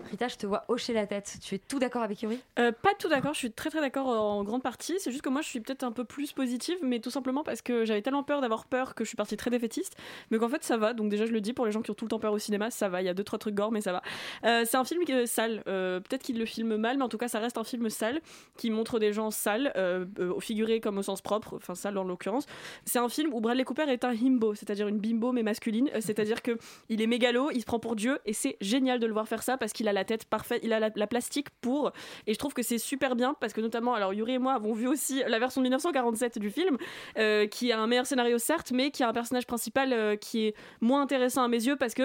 [0.08, 1.38] Rita, je te vois hocher la tête.
[1.42, 2.40] Tu es tout d'accord avec Yuri?
[2.60, 4.96] Euh, pas tout d'accord, je suis très très d'accord en grande partie.
[5.00, 7.62] C'est juste que moi je suis peut-être un peu plus positive, mais tout simplement parce
[7.62, 9.96] que j'avais tellement peur d'avoir peur que je suis partie très défaitiste.
[10.32, 11.96] Mais qu'en fait ça va, donc déjà je le dis pour les gens qui ont
[11.96, 13.02] tout le temps peur au cinéma, ça va.
[13.02, 14.02] Il y a deux trois trucs gore, mais ça va.
[14.46, 15.64] Euh, c'est un film est sale.
[15.68, 18.22] Euh, peut-être qu'il le filme mal, mais en tout cas ça reste un film sale
[18.58, 21.98] qui montre des gens sales, euh, euh, au figuré comme au sens propre, enfin sale
[21.98, 22.46] en l'occurrence.
[22.86, 25.90] C'est un film où Bradley Cooper est un himbo, c'est-à-dire une bimbo mais masculine.
[25.94, 26.58] Euh, C'est-à-dire que
[26.90, 29.44] il est mégalo, il se prend pour Dieu et c'est génial de le voir faire
[29.44, 31.92] ça parce qu'il a la tête parfaite, il a la, la plastique pour.
[32.26, 34.74] Et je trouve que c'est super bien parce que notamment, alors Yuri et moi avons
[34.74, 36.78] vu aussi la version de 1947 du film
[37.18, 40.48] euh, qui a un meilleur scénario certes, mais qui a un personnage principal euh, qui
[40.48, 42.04] est moins intéressant à mes yeux parce que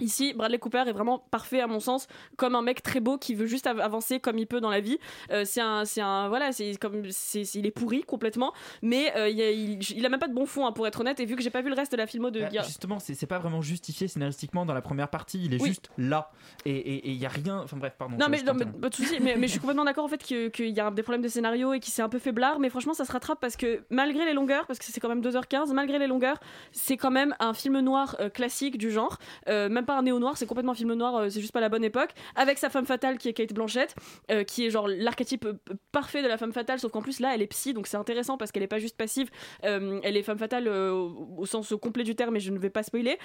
[0.00, 2.06] Ici, Bradley Cooper est vraiment parfait à mon sens,
[2.36, 4.80] comme un mec très beau qui veut juste av- avancer comme il peut dans la
[4.80, 4.98] vie.
[5.32, 9.28] Euh, c'est un, c'est un, voilà, c'est comme, c'est, il est pourri complètement, mais euh,
[9.28, 11.20] il, a, il, il a même pas de bon fond hein, pour être honnête.
[11.20, 13.26] Et vu que j'ai pas vu le reste de la filmo de Bah, justement, c'est
[13.26, 15.68] pas vraiment justifié scénaristiquement dans la première partie, il est Oui.
[15.70, 16.30] juste là.
[16.64, 17.58] Et il y a rien.
[17.64, 18.16] Enfin bref, pardon.
[18.18, 20.68] Non mais, non, pas de souci, mais, mais je suis complètement d'accord en fait qu'il
[20.68, 23.04] y a des problèmes de scénario et qu'il s'est un peu faiblard, mais franchement ça
[23.04, 26.06] se rattrape parce que malgré les longueurs, parce que c'est quand même 2h15, malgré les
[26.06, 26.38] longueurs,
[26.72, 30.46] c'est quand même un film noir euh, classique du genre, même pas un néo-noir, c'est
[30.46, 33.30] complètement film noir, euh, c'est juste pas la bonne époque, avec sa femme fatale qui
[33.30, 33.96] est Kate Blanchett,
[34.30, 35.54] euh, qui est genre l'archétype euh,
[35.92, 38.36] parfait de la femme fatale, sauf qu'en plus là elle est psy, donc c'est intéressant
[38.36, 39.30] parce qu'elle est pas juste passive,
[39.64, 42.82] euh, elle est femme fatale au, sens complet du terme, et je ne vais pas
[42.82, 43.18] spoiler.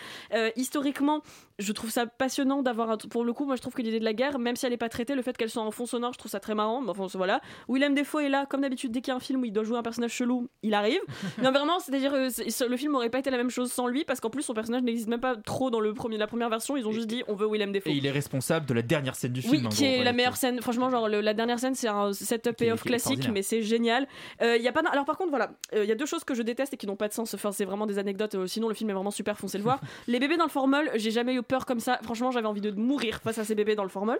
[0.55, 1.21] Historiquement,
[1.59, 4.05] je trouve ça passionnant d'avoir un pour le coup moi je trouve que l'idée de
[4.05, 6.13] la guerre même si elle n'est pas traitée le fait qu'elle soit en fond sonore
[6.13, 9.01] je trouve ça très marrant Mais enfin voilà Willem Dafoe est là comme d'habitude dès
[9.01, 11.01] qu'il y a un film où il doit jouer un personnage chelou il arrive
[11.43, 14.05] non vraiment c'est à dire le film aurait pas été la même chose sans lui
[14.05, 16.77] parce qu'en plus son personnage n'existe même pas trop dans le premier la première version
[16.77, 19.15] ils ont juste dit on veut Willem Dafoe Et il est responsable de la dernière
[19.15, 19.65] scène du oui, film.
[19.67, 20.03] en qui gros, est ouais.
[20.03, 20.61] la meilleure scène.
[20.61, 23.61] Franchement, genre le- la dernière scène, c'est un setup Qui qui est classique, mais c'est
[23.61, 24.07] génial.
[24.41, 24.81] Euh, y a pas.
[24.91, 26.95] Alors par contre, voilà, il y a deux choses que je déteste et qui n'ont
[26.95, 27.33] pas de sens.
[27.33, 28.35] Enfin, c'est vraiment des anecdotes.
[28.35, 29.37] euh, sinon, le film est vraiment super.
[29.37, 29.79] Foncez le voir.
[30.07, 31.99] Les bébés dans le formol, j'ai jamais eu peur comme ça.
[32.03, 34.19] Franchement, j'avais envie de mourir face à ces bébés dans le formol,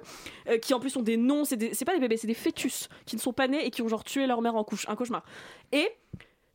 [0.50, 1.46] euh, qui en plus ont des noms.
[1.46, 3.70] C'est des- c'est pas des bébés, c'est des fœtus qui ne sont pas nés et
[3.72, 4.86] qui ont genre tué leur mère en couche.
[4.90, 5.24] Un cauchemar.
[5.72, 5.88] Et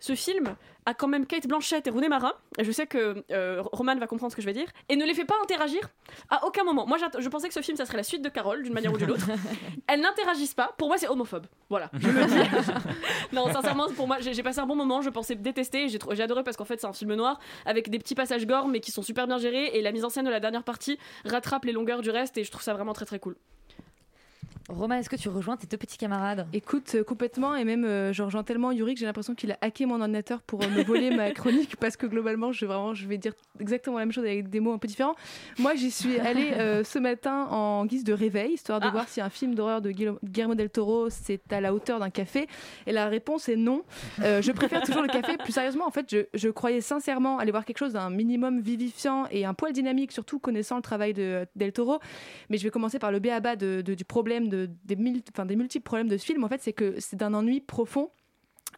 [0.01, 0.55] ce film
[0.89, 4.07] a quand même Kate Blanchett et Rooney Mara, et je sais que euh, Roman va
[4.07, 5.91] comprendre ce que je vais dire, et ne les fait pas interagir
[6.31, 6.87] à aucun moment.
[6.87, 8.97] Moi, je pensais que ce film, ça serait la suite de Carole, d'une manière ou
[8.97, 9.27] d'une autre.
[9.87, 10.75] Elles n'interagissent pas.
[10.79, 11.47] Pour moi, c'est homophobe.
[11.69, 12.49] Voilà, je dis.
[13.33, 15.03] non, sincèrement, pour moi, j'ai passé un bon moment.
[15.03, 18.15] Je pensais détester, j'ai adoré parce qu'en fait, c'est un film noir avec des petits
[18.15, 20.41] passages gore, mais qui sont super bien gérés, et la mise en scène de la
[20.41, 23.37] dernière partie rattrape les longueurs du reste, et je trouve ça vraiment très très cool.
[24.69, 26.47] Romain, est-ce que tu rejoins tes deux petits camarades?
[26.53, 29.57] Écoute, euh, complètement, et même euh, je rejoins tellement Yuri que j'ai l'impression qu'il a
[29.63, 33.07] hacké mon ordinateur pour euh, me voler ma chronique parce que globalement, je, vraiment, je
[33.09, 35.15] vais dire exactement la même chose avec des mots un peu différents.
[35.59, 39.23] Moi, j'y suis allée euh, ce matin en guise de réveil, histoire de voir si
[39.23, 42.47] un film d'horreur de Guillermo- del Toro c'est à la hauteur d'un café.
[42.87, 43.85] Et la réponse est non.
[44.19, 45.39] Je préfère toujours le café.
[45.39, 49.25] Plus sérieusement, en fait, je, je croyais sincèrement aller voir quelque chose d'un minimum vivifiant
[49.31, 52.01] et un poil dynamique, surtout connaissant le travail de Del Toro.
[52.51, 55.47] Mais je vais commencer par le béaba de, de- du problème, de, des, mil- enfin,
[55.47, 56.45] des multiples problèmes de ce film.
[56.45, 58.11] En fait, c'est que c'est d'un ennui profond.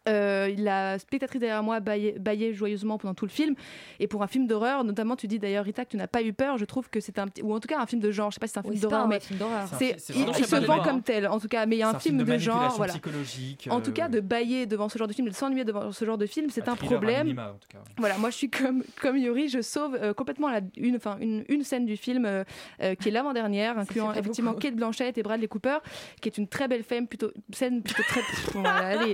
[0.09, 3.55] Euh, la spectatrice derrière moi baillait, joyeusement pendant tout le film.
[3.99, 6.33] Et pour un film d'horreur, notamment, tu dis d'ailleurs, Rita, que tu n'as pas eu
[6.33, 6.57] peur.
[6.57, 7.41] Je trouve que c'est un petit.
[7.43, 8.31] Ou en tout cas, un film de genre.
[8.31, 9.17] Je sais pas si c'est un Oui, film c'est pas d'horreur, un mais.
[9.17, 9.67] vrai film d'horreur.
[9.77, 11.65] C'est il, il se vend comme tel, en tout cas.
[11.65, 12.73] Mais il y a un film film de de, genre.
[12.77, 12.93] Voilà.
[12.93, 15.91] psychologique, En euh, tout cas, de bailler devant ce genre de film, de s'ennuyer devant
[15.91, 17.23] ce genre de film, c'est un problème.
[17.27, 17.93] minima, en tout cas, ouais.
[17.97, 21.43] Voilà, moi je suis comme, comme Yuri, je sauve euh, complètement la, une, enfin, une,
[21.49, 22.43] une scène du film euh,
[22.81, 24.61] euh, qui est l'avant-dernière, incluant fait pas effectivement beaucoup.
[24.63, 25.77] Kate Blanchett et Bradley Cooper,
[26.21, 28.21] qui est une très belle femme, plutôt, scène plutôt très,
[28.65, 29.13] allez,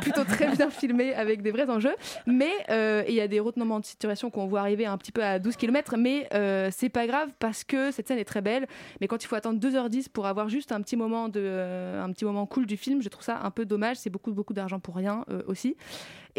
[0.00, 1.94] plutôt très bien filmée avec des vrais enjeux.
[2.26, 5.24] Mais euh, il y a des retournements de situation qu'on voit arriver un petit peu
[5.24, 8.66] à 12 km, mais euh, c'est pas grave parce que cette scène est très belle.
[9.00, 12.12] Mais quand il faut attendre 2h10 pour avoir juste un petit moment de, euh, un
[12.12, 13.96] petit moment cool du film, je trouve ça un peu dommage.
[13.96, 15.76] C'est beaucoup, beaucoup d'argent pour rien aussi.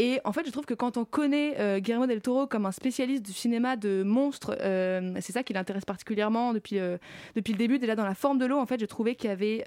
[0.02, 2.72] Et en fait, je trouve que quand on connaît euh, Guillermo del Toro comme un
[2.72, 6.98] spécialiste du cinéma de monstres, euh, c'est ça qui l'intéresse particulièrement depuis, euh,
[7.36, 7.80] depuis le début.
[7.80, 9.64] Déjà dans la forme de l'eau, en fait, je trouvais qu'il y avait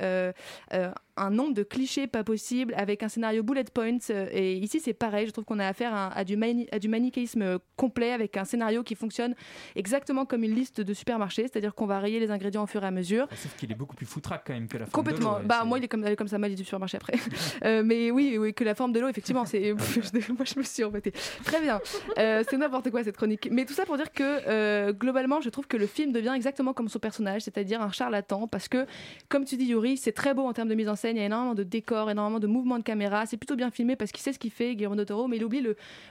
[1.18, 3.98] un nombre de clichés pas possible avec un scénario bullet points.
[4.32, 5.26] Et ici, c'est pareil.
[5.26, 8.46] Je trouve qu'on a affaire à, à du, mani- à du manichéisme complet avec un
[8.46, 9.34] scénario qui fonctionne
[9.76, 12.86] exactement comme une liste de supermarché, c'est-à-dire qu'on va rayer les ingrédients au fur et
[12.86, 13.26] à mesure.
[13.34, 15.32] Sauf qu'il est beaucoup plus foutraque quand même que la forme Complètement.
[15.32, 17.18] de l'eau, ouais, bah moi il est comme, comme ça, mal du supermarché après.
[17.84, 19.74] Mais oui, oui, que la forme de l'eau, effectivement, c'est.
[20.36, 21.12] moi je me suis embêtée.
[21.44, 21.80] Très bien.
[22.18, 23.48] Euh, c'est n'importe quoi cette chronique.
[23.50, 26.72] Mais tout ça pour dire que euh, globalement, je trouve que le film devient exactement
[26.72, 28.86] comme son personnage, c'est-à-dire un charlatan, parce que
[29.28, 31.16] comme tu dis Yuri, c'est très beau en termes de mise en scène.
[31.16, 33.26] Il y a énormément de décors, énormément de mouvements de caméra.
[33.26, 35.62] C'est plutôt bien filmé parce qu'il sait ce qu'il fait, Guillermo del mais il oublie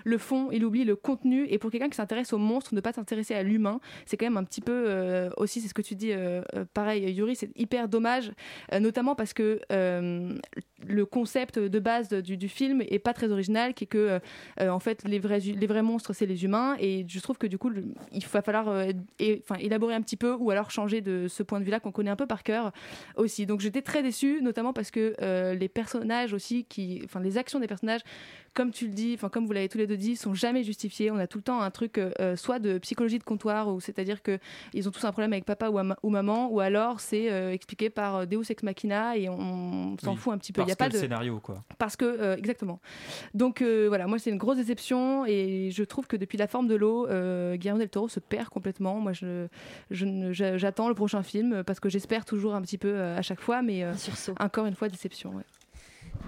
[0.03, 1.45] le, fond, il oublie le contenu.
[1.49, 4.37] Et pour quelqu'un qui s'intéresse au monstre, ne pas s'intéresser à l'humain, c'est quand même
[4.37, 6.11] un petit peu euh, aussi, c'est ce que tu dis,
[6.73, 8.31] pareil, Yuri, c'est hyper dommage,
[8.79, 13.85] notamment parce que le concept de base du, du film est pas très original, qui
[13.85, 17.47] est que euh, en fait les vrais, monstres c'est les humains, et je trouve que
[17.47, 17.71] du coup
[18.11, 21.65] il va falloir euh, élaborer un petit peu ou alors changer de ce point de
[21.65, 22.71] vue-là qu'on connaît un peu par cœur
[23.15, 23.45] aussi.
[23.45, 27.59] Donc j'étais très déçue, notamment parce que euh, les personnages aussi, qui, enfin les actions
[27.59, 28.01] des personnages,
[28.53, 31.09] comme tu le dis, enfin comme vous l'avez tous les deux dit, sont jamais justifiées.
[31.11, 34.21] On a tout le temps un truc euh, soit de psychologie de comptoir, ou c'est-à-dire
[34.21, 34.39] que
[34.73, 37.51] ils ont tous un problème avec papa ou, ama- ou maman, ou alors c'est euh,
[37.53, 39.39] expliqué par euh, Deus ex machina et on,
[39.93, 40.61] on s'en Oui, fout un petit peu.
[40.63, 41.63] Il y a que pas le de scénario, quoi.
[41.77, 42.79] parce que euh, exactement.
[43.33, 46.67] Donc euh, voilà, moi c'est une grosse déception et je trouve que depuis la forme
[46.67, 48.99] de l'eau, euh, Guillermo del Toro se perd complètement.
[48.99, 49.47] Moi je,
[49.91, 53.61] j'attends le prochain film parce que j'espère toujours un petit peu euh, à chaque fois,
[53.61, 53.93] mais euh,
[54.39, 55.31] encore une fois déception.
[55.35, 55.43] ouais.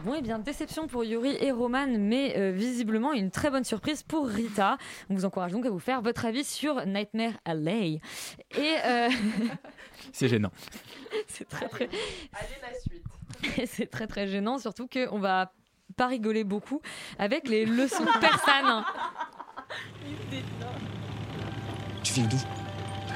[0.04, 4.04] Bon, et bien, déception pour Yuri et Roman, mais euh, visiblement une très bonne surprise
[4.04, 4.78] pour Rita.
[5.10, 8.02] On vous encourage donc à vous faire votre avis sur Nightmare Alley.
[8.58, 9.10] Et euh,
[10.12, 10.52] C'est gênant.
[11.28, 11.86] c'est très très.
[11.86, 13.04] Allez, la suite.
[13.58, 15.54] Et c'est très très gênant, surtout qu'on va
[15.96, 16.82] pas rigoler beaucoup
[17.18, 18.84] avec les leçons persanes.
[22.04, 22.38] Tu viens d'où?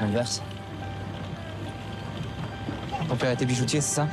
[0.00, 0.42] Anvers.
[3.08, 4.08] Ton père était bijoutier, c'est ça?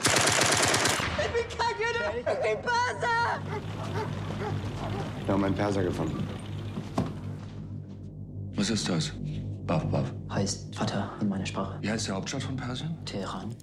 [0.00, 3.40] Ich bin kein Jude, ich bin Perser!
[5.24, 6.26] Wir haben einen Perser gefunden.
[8.54, 9.12] Was ist das?
[9.66, 10.12] Baf Baf.
[10.30, 11.78] Heißt Vater in meiner Sprache.
[11.80, 12.96] Wie heißt die Hauptstadt von Persien?
[13.04, 13.54] Teheran.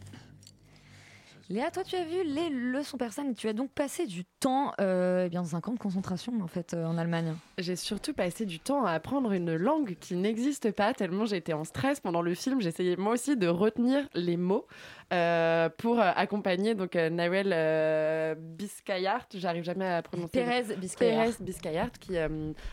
[1.47, 4.73] Léa, toi tu as vu les leçons persanes et tu as donc passé du temps
[4.81, 7.35] euh, eh bien, dans un camp de concentration en fait euh, en Allemagne.
[7.59, 11.63] J'ai surtout passé du temps à apprendre une langue qui n'existe pas, tellement j'étais en
[11.63, 12.61] stress pendant le film.
[12.61, 14.65] J'essayais moi aussi de retenir les mots
[15.13, 20.31] euh, pour euh, accompagner donc Nawel Biscayart, j'arrive jamais à prononcer.
[20.31, 21.33] Thérèse Biscayart.
[21.41, 22.15] Biscayart, qui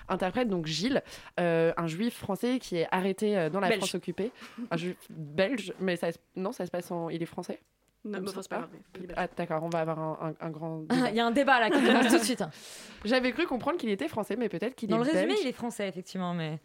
[0.09, 1.03] interprète donc Gilles,
[1.37, 3.81] un juif français qui est arrêté dans la Belge.
[3.81, 4.33] France occupée.
[4.71, 7.11] Un juif belge, mais ça, non, ça se passe en.
[7.11, 7.61] Il est français?
[8.05, 8.69] Non, me c'est pas.
[9.17, 10.83] Ah, d'accord, on va avoir un, un- un grand.
[11.11, 12.43] Il y a un débat là qui commence tout de suite.
[13.05, 15.39] J'avais cru comprendre qu'il était français, mais peut-être qu'il est Dans le résumé, belge.
[15.43, 16.59] il est français effectivement, mais.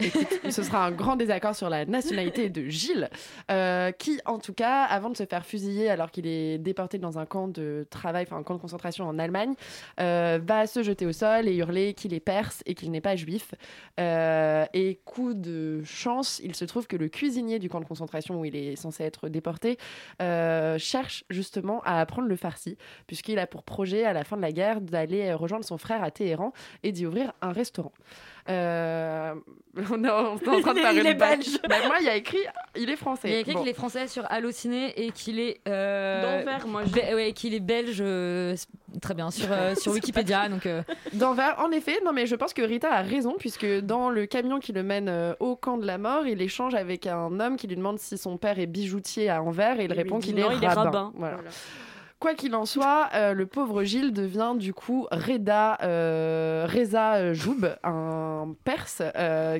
[0.00, 3.10] Écoute, ce sera un grand désaccord sur la nationalité de Gilles,
[3.50, 7.18] euh, qui, en tout cas, avant de se faire fusiller alors qu'il est déporté dans
[7.18, 9.54] un camp de travail, enfin un camp de concentration en Allemagne,
[9.98, 13.16] euh, va se jeter au sol et hurler qu'il est perse et qu'il n'est pas
[13.16, 13.54] juif.
[13.98, 18.40] Euh, et coup de chance, il se trouve que le cuisinier du camp de concentration
[18.40, 19.78] où il est censé être déporté
[20.78, 22.76] cherche justement à apprendre le farsi,
[23.08, 26.10] puisqu'il a pour projet à la fin de la guerre d'aller rejoindre son frère à
[26.12, 26.52] Téhéran
[26.84, 27.92] et d'y ouvrir un restaurant.
[28.48, 29.34] Euh,
[29.92, 31.58] on, est, on est en train de faire Il une est belge.
[31.68, 32.38] Bah, moi, il y a écrit,
[32.76, 33.28] il est français.
[33.28, 33.60] Il y a écrit Bon.
[33.60, 35.60] qu'il est français sur Allociné et qu'il est.
[35.68, 37.98] Euh, D'Anvers, moi, je- ouais, qu'il est belge.
[38.00, 38.56] euh,
[39.02, 40.48] très bien, sur, euh, sur Wikipédia.
[40.48, 40.82] donc, euh,
[41.12, 44.58] D'Anvers, en effet, non mais je pense que Rita a raison puisque dans le camion
[44.60, 47.66] qui le mène euh, au camp de la mort, il échange avec un homme qui
[47.66, 50.44] lui demande si son père est bijoutier à Anvers et il répond qu'il est, est
[50.66, 50.74] rabbin.
[50.84, 51.12] rabbin.
[51.16, 51.34] Voilà.
[51.36, 51.50] Voilà.
[52.20, 57.32] Quoi qu'il en soit, euh, le pauvre Gilles devient du coup Reda, euh, Reza euh,
[57.32, 59.02] Joub, un Perse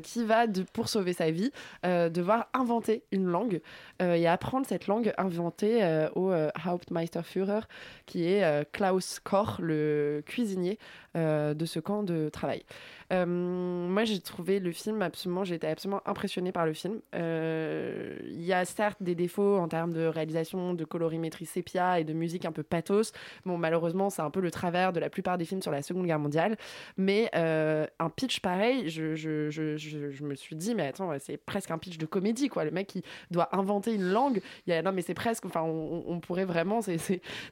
[0.03, 1.53] qui va, pour sauver sa vie,
[1.85, 3.61] devoir inventer une langue
[4.01, 7.61] et apprendre cette langue inventée au Hauptmeisterführer,
[8.07, 10.79] qui est Klaus Koch, le cuisinier
[11.15, 12.65] de ce camp de travail.
[13.11, 17.01] Moi, j'ai trouvé le film absolument, j'ai été absolument impressionnée par le film.
[17.13, 22.13] Il y a certes des défauts en termes de réalisation, de colorimétrie sépia et de
[22.13, 23.13] musique un peu pathos.
[23.45, 26.07] Bon, malheureusement, c'est un peu le travers de la plupart des films sur la Seconde
[26.07, 26.57] Guerre mondiale.
[26.97, 31.11] Mais euh, un pitch pareil, je, je, je, je, je me suis dit, mais attends,
[31.21, 32.65] c'est presque un pitch de comédie, quoi.
[32.65, 34.41] Le mec qui doit inventer une langue.
[34.67, 36.99] Il y a, non, mais c'est presque, enfin, on, on pourrait vraiment, c'est,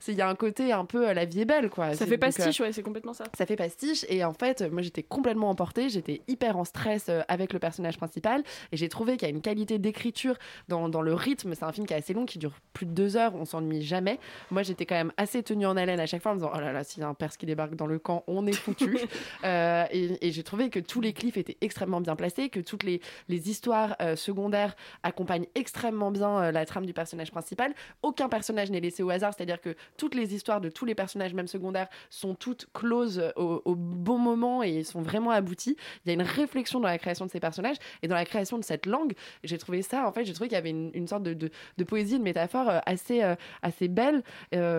[0.09, 1.95] il y a un côté un peu euh, la vie est belle, quoi.
[1.95, 3.25] Ça fait donc, euh, pastiche, ouais, c'est complètement ça.
[3.37, 7.53] ça fait pastiche et en fait moi j'étais complètement emportée j'étais hyper en stress avec
[7.53, 10.37] le personnage principal et j'ai trouvé qu'il y a une qualité d'écriture
[10.69, 12.93] dans, dans le rythme c'est un film qui est assez long qui dure plus de
[12.93, 14.19] deux heures on s'ennuie jamais
[14.51, 16.61] moi j'étais quand même assez tenu en haleine à chaque fois en me disant oh
[16.61, 18.99] là là, s'il y a un Perse qui débarque dans le camp, on est foutu.
[19.45, 22.83] Euh, et et j'ai trouvé que tous les cliffs étaient extrêmement bien placés, que toutes
[22.83, 27.75] les, les histoires euh, secondaires accompagnent extrêmement bien euh, la trame du personnage principal.
[28.03, 31.35] Aucun personnage n'est laissé au hasard, c'est-à-dire que toutes les histoires de tous les personnages,
[31.35, 35.77] même secondaires, sont toutes closes au, au bon moment et sont vraiment abouties.
[36.05, 38.59] Il y a une réflexion dans la création de ces personnages et dans la création
[38.59, 39.15] de cette langue.
[39.45, 41.51] J'ai trouvé ça, en fait, j'ai trouvé qu'il y avait une, une sorte de, de,
[41.77, 43.23] de poésie, de métaphore assez,
[43.63, 44.23] assez belle,
[44.55, 44.76] euh,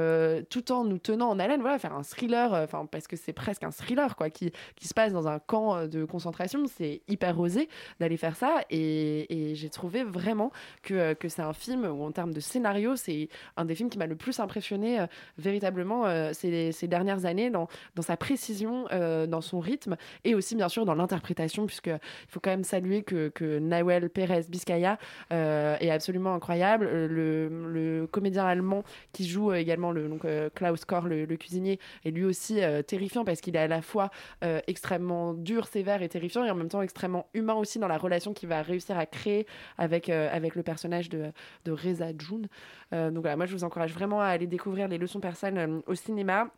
[0.50, 1.62] tout en nous tenant en haleine.
[1.62, 4.88] Voilà, faire un thriller, euh, enfin, parce que c'est presque un thriller, quoi, qui, qui
[4.88, 6.66] se passe dans un camp euh, de concentration.
[6.68, 10.52] C'est hyper osé d'aller faire ça et, j'ai trouvé vraiment
[10.84, 13.90] que, euh, que c'est un film où, en termes de scénario, c'est un des films
[13.90, 15.08] qui m'a le plus impressionné euh,
[15.38, 20.36] véritablement euh, ces, ces dernières années dans, dans sa précision, euh, dans son rythme et
[20.36, 24.46] aussi, bien sûr, dans l'interprétation, puisque il faut quand même saluer que, que Nahuel Pérez
[24.50, 24.98] Biscaya
[25.32, 26.88] euh, est absolument incroyable.
[26.88, 28.84] Euh, Le, le comédien allemand
[29.14, 33.26] qui joue euh, le, donc, euh, Klaus Koch, le, cuisinier, est lui aussi euh, terrifiant
[33.26, 34.10] parce qu'il est à la fois
[34.44, 37.98] euh, extrêmement dur, sévère et terrifiant et en même temps extrêmement humain aussi dans la
[37.98, 39.46] relation qu'il va réussir à créer
[39.78, 41.32] avec, avec le personnage de,
[41.68, 42.48] Reza June.
[42.92, 46.50] Donc voilà, moi je vous encourage vraiment à aller découvrir les leçons persanes au cinéma.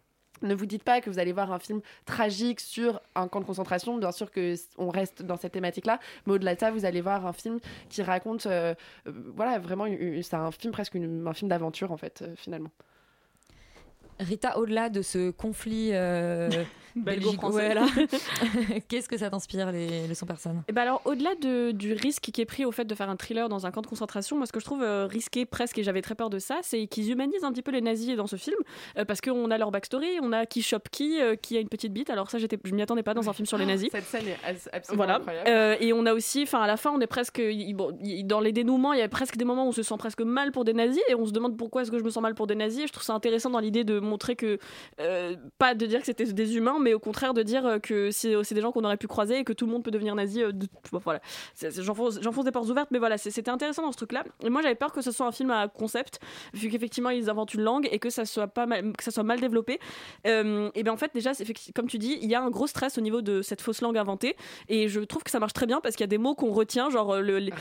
[0.42, 3.46] Ne vous dites pas que vous allez voir un film tragique sur un camp de
[3.46, 3.98] concentration.
[3.98, 7.26] Bien sûr que on reste dans cette thématique-là, mais au-delà de ça, vous allez voir
[7.26, 8.48] un film qui raconte,
[9.06, 9.86] voilà, vraiment,
[10.22, 12.70] c'est un film presque un film d'aventure en fait, finalement.
[14.20, 16.50] Rita, au-delà de ce conflit euh,
[16.96, 17.76] Belgo-français.
[18.88, 22.42] qu'est-ce que ça t'inspire, les leçons personnes Et ben alors, au-delà de- du risque qui
[22.42, 24.52] est pris au fait de faire un thriller dans un camp de concentration, moi ce
[24.52, 27.44] que je trouve euh, risqué presque, et j'avais très peur de ça, c'est qu'ils humanisent
[27.44, 28.58] un petit peu les nazis dans ce film,
[28.98, 31.70] euh, parce qu'on a leur backstory, on a qui chope qui, euh, qui a une
[31.70, 33.90] petite bite, alors ça j'étais, je m'y attendais pas dans un film sur les nazis.
[33.92, 34.38] Cette scène est
[34.74, 35.16] absolument Voilà.
[35.18, 35.50] incroyable.
[35.50, 37.42] Euh, et on a aussi, enfin à la fin, on est presque,
[37.74, 40.22] bon, dans les dénouements, il y a presque des moments où on se sent presque
[40.22, 42.36] mal pour des nazis, et on se demande pourquoi est-ce que je me sens mal
[42.36, 42.84] pour des nazis.
[42.84, 44.60] Et je trouve ça intéressant dans l'idée de montrer que,
[45.00, 48.12] euh, pas de dire que c'était des humains, mais au contraire de dire euh, que
[48.12, 50.44] c'est des gens qu'on aurait pu croiser et que tout le monde peut devenir nazi.
[50.44, 51.20] euh, de- bon, voilà,
[51.62, 54.24] j'enfonce des portes ouvertes, mais voilà, c'était intéressant dans ce truc-là.
[54.44, 56.20] Et moi, j'avais peur que ce soit un film à concept,
[56.54, 59.24] vu qu'effectivement ils inventent une langue et que ça soit pas mal, que ça soit
[59.24, 59.80] mal développé.
[60.28, 61.32] Euh, et bien en fait, déjà,
[61.76, 63.98] comme tu dis, il y a un gros stress au niveau de cette fausse langue
[63.98, 64.36] inventée,
[64.68, 66.52] et je trouve que ça marche très bien parce qu'il y a des mots qu'on
[66.52, 67.52] retient, genre le les-.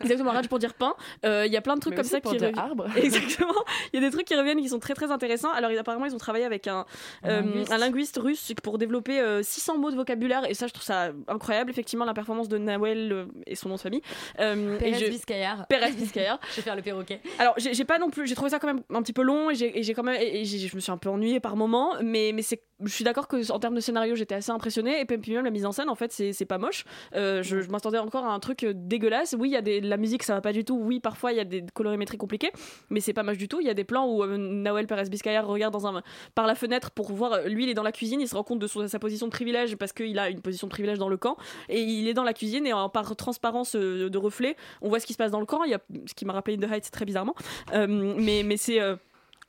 [0.00, 0.94] Exactement, rage pour dire pain.
[1.24, 2.64] Euh, Il y a plein de trucs Mais comme ça pour qui dire reviennent.
[2.64, 2.86] arbre.
[2.96, 3.54] Exactement.
[3.92, 5.50] Il y a des trucs qui reviennent qui sont très très intéressants.
[5.52, 6.84] Alors apparemment ils ont travaillé avec un,
[7.24, 8.18] Un euh, linguiste.
[8.22, 11.70] Russe pour développer euh, 600 mots de vocabulaire et ça je trouve ça incroyable.
[11.70, 14.02] Effectivement la performance de Nawel euh, et son nom de famille.
[14.40, 15.66] Euh, Pérez je- Biscayar.
[15.68, 15.92] Pérez.
[16.02, 17.20] Je vais faire le perroquet.
[17.38, 19.54] Alors, j'ai pas non plus, j'ai trouvé ça quand même un petit peu long et
[19.82, 22.62] j'ai quand même, et je me suis un peu ennuyée par moments, mais, mais c'est,
[22.84, 25.50] je suis d'accord que en termes de scénario, j'étais assez impressionnée et puis même la
[25.50, 26.84] mise en scène, en fait, c'est pas moche.
[27.14, 29.34] Euh, je je m'attendais encore à un truc euh, dégueulasse.
[29.38, 30.76] Oui, il y a des, la musique, ça va pas du tout.
[30.76, 32.50] Oui, parfois il y a des colorimétries compliquées,
[32.90, 33.60] mais c'est pas moche du tout.
[33.60, 36.02] Il y a des plans où euh, Nawel Perez Biscayar regarde dans un,
[36.34, 38.42] par la fenêtre pour voir, euh, lui, il est dans la cuisine, il se rend
[38.44, 41.16] compte de sa position de privilège parce qu'il a une position de privilège dans le
[41.16, 41.36] camp
[41.68, 45.06] et il est dans la cuisine et par transparence euh, de reflet, on voit ce
[45.06, 45.64] qui se passe dans le camp.
[45.64, 47.34] Il y a ce qui m'a rappelé In the Heights très bizarrement.
[47.72, 48.80] Euh, mais mais c'est.
[48.80, 48.96] euh,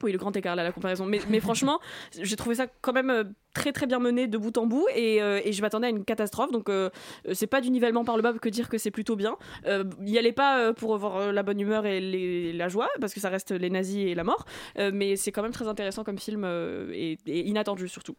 [0.01, 1.05] oui, le grand écart là, la comparaison.
[1.05, 1.79] Mais, franchement,
[2.21, 3.23] j'ai trouvé ça quand même euh,
[3.53, 6.51] très très bien mené de bout en bout et, euh, je m'attendais à une catastrophe.
[6.51, 6.89] Donc euh,
[7.27, 9.37] euh, c'est pas du nivellement par le bas que dire que c'est plutôt bien.
[9.65, 13.13] Euh, y allez pas euh, pour avoir euh, la bonne humeur et la joie parce
[13.13, 14.45] que ça reste les nazis et la mort.
[14.77, 18.15] Euh, mais c'est quand même très intéressant comme film euh, et inattendu surtout.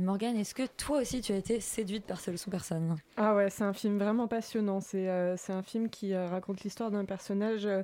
[0.00, 3.50] Morgane, est-ce que toi aussi tu as été séduite par ce leçon personne Ah ouais,
[3.50, 4.80] c'est un film vraiment passionnant.
[4.80, 7.82] C'est euh, un film qui euh, raconte l'histoire d'un personnage euh,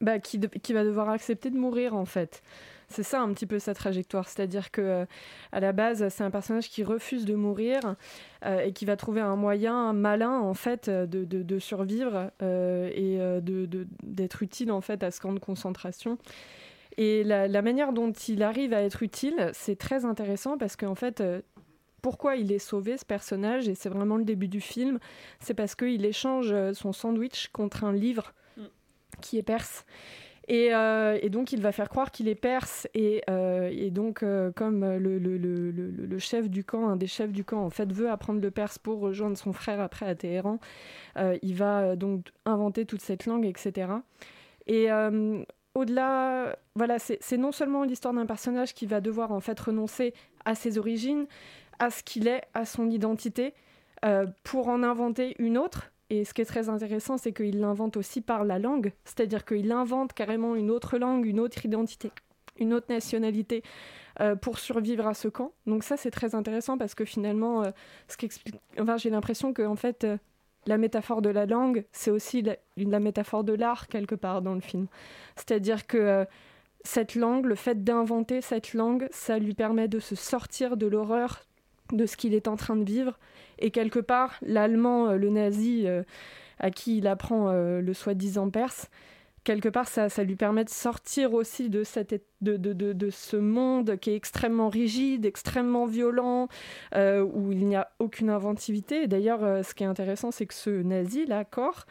[0.00, 2.42] bah, qui, qui va devoir accepter de mourir en fait.
[2.88, 5.06] C'est ça un petit peu sa trajectoire, c'est-à-dire que
[5.52, 7.78] à la base c'est un personnage qui refuse de mourir
[8.44, 13.18] et qui va trouver un moyen malin en fait de, de- de survivre et
[14.02, 16.18] d'être utile en fait à ce camp de concentration.
[16.96, 20.94] Et la, la manière dont il arrive à être utile, c'est très intéressant parce qu'en
[20.94, 21.40] fait, euh,
[22.02, 24.98] pourquoi il est sauvé, ce personnage, et c'est vraiment le début du film,
[25.38, 28.32] c'est parce qu'il échange euh, son sandwich contre un livre
[29.20, 29.84] qui est perse.
[30.48, 34.22] Et, euh, et donc il va faire croire qu'il est perse et, euh, et donc
[34.24, 37.62] euh, comme le, le- le- le- le chef du camp, un des chefs du camp
[37.64, 40.58] en fait veut apprendre le perse pour rejoindre son frère après à Téhéran,
[41.42, 43.92] il va donc inventer toute cette langue, etc.
[44.66, 44.88] Et
[45.74, 50.54] au-delà, voilà, c'est non seulement l'histoire d'un personnage qui va devoir en fait renoncer à
[50.54, 51.26] ses origines,
[51.78, 53.54] à ce qu'il est, à son identité,
[54.04, 55.92] euh, pour en inventer une autre.
[56.10, 59.70] Et ce qui est très intéressant, c'est qu'il l'invente aussi par la langue, c'est-à-dire qu'il
[59.70, 62.10] invente carrément une autre langue, une autre identité,
[62.58, 63.62] une autre nationalité
[64.20, 65.52] euh, pour survivre à ce camp.
[65.66, 67.70] Donc ça, c'est très intéressant parce que finalement, euh,
[68.08, 70.04] ce qui explique, enfin, j'ai l'impression que en fait,
[70.66, 72.42] la métaphore de la langue, c'est aussi
[72.76, 74.86] la, métaphore de l'art quelque part dans le film.
[75.36, 76.24] C'est-à-dire que euh,
[76.84, 81.42] cette langue, le fait d'inventer cette langue, ça lui permet de se sortir de l'horreur
[81.92, 83.18] de ce qu'il est en train de vivre.
[83.58, 86.02] Et quelque part, l'allemand, euh, le nazi, euh,
[86.58, 88.90] à qui il apprend le soi-disant perse,
[89.44, 93.36] quelque part, ça, ça lui permet de sortir aussi de, cette, de, de, de, ce
[93.36, 96.48] monde qui est extrêmement rigide, extrêmement violent,
[96.94, 99.06] euh, où il n'y a aucune inventivité.
[99.06, 101.86] D'ailleurs, euh, ce qui est intéressant, c'est que ce nazi, là, Cor,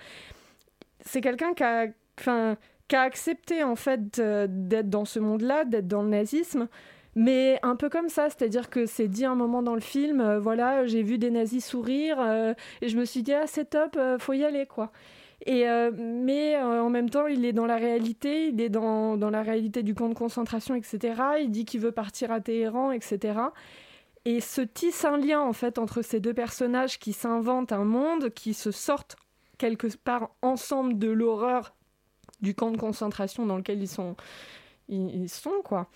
[1.02, 6.04] c'est quelqu'un qui a, qui a accepté en fait d'être dans ce monde-là, d'être dans
[6.04, 6.68] le nazisme,
[7.16, 10.40] mais un peu comme ça, c'est-à-dire que c'est dit un moment dans le film, euh,
[10.40, 12.22] voilà, j'ai vu des nazis sourire
[12.82, 14.92] et je me suis dit ah c'est top, faut y aller quoi.
[15.46, 19.16] Et euh, mais euh, en même temps, il est dans la réalité, il est dans,
[19.18, 21.22] la réalité du camp de concentration, etc.
[21.42, 23.40] Il dit qu'il veut partir à Téhéran, etc.
[24.26, 28.32] Et se tisse un lien en fait entre ces deux personnages qui s'inventent un monde,
[28.32, 29.16] qui se sortent
[29.58, 31.74] quelque part ensemble de l'horreur
[32.42, 34.16] du camp de concentration dans lequel ils sont,
[34.90, 35.90] ils, sont quoi.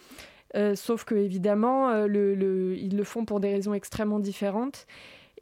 [0.56, 4.88] Euh, sauf que évidemment, ils le font pour des raisons extrêmement différentes.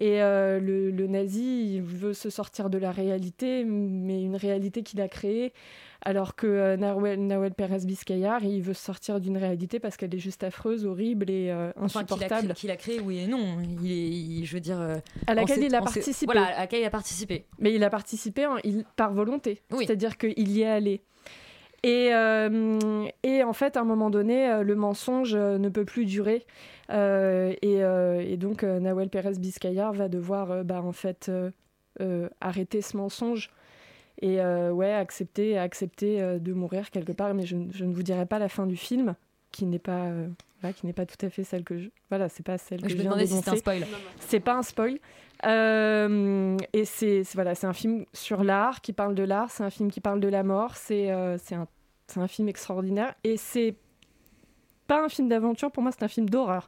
[0.03, 4.81] Et euh, le, le nazi, il veut se sortir de la réalité, mais une réalité
[4.81, 5.53] qu'il a créée,
[6.03, 10.19] alors que euh, Nawel, Nawel Pérez Biscayar, il veut sortir d'une réalité parce qu'elle est
[10.19, 12.47] juste affreuse, horrible et euh, Enfin, qu'il a, insupportable.
[12.47, 13.57] créé- qu'il a créé, oui et non.
[13.61, 14.81] Il il- je veux dire.
[14.81, 14.97] euh,
[15.27, 16.25] à laquelle il a participé.
[16.33, 17.45] Voilà, à laquelle il a participé.
[17.59, 19.61] Mais il a participé en- il, par volonté.
[19.71, 19.85] Oui.
[19.85, 21.01] C'est-à-dire qu'il y est allé.
[21.84, 25.86] Et, euh, et en fait, à un moment donné, euh, le mensonge euh, ne peut
[25.86, 26.45] plus durer.
[26.89, 31.32] Et, donc, Nawel Pérez Biscayar va devoir bah, en fait,
[32.41, 33.49] arrêter ce mensonge
[34.21, 37.34] et ouais, accepter, accepter de mourir quelque part.
[37.34, 39.15] Mais je ne vous dirai pas la fin du film,
[39.51, 40.27] qui n'est pas, euh,
[40.61, 41.89] voilà, qui n'est pas tout à fait celle que je.
[42.09, 43.85] Voilà, c'est pas celle que Je je me viens demandais si c'était un spoil.
[44.19, 44.99] C'est pas un spoil.
[45.45, 49.49] Euh, et c'est c'est- voilà, c'est un film sur l'art qui parle de l'art.
[49.51, 50.75] C'est un film qui parle de la mort.
[50.75, 51.67] C'est euh, c'est un,
[52.07, 53.13] c'est un film extraordinaire.
[53.23, 53.75] Et c'est
[54.91, 55.71] pas un film d'aventure.
[55.71, 56.67] Pour moi, c'est un film d'horreur.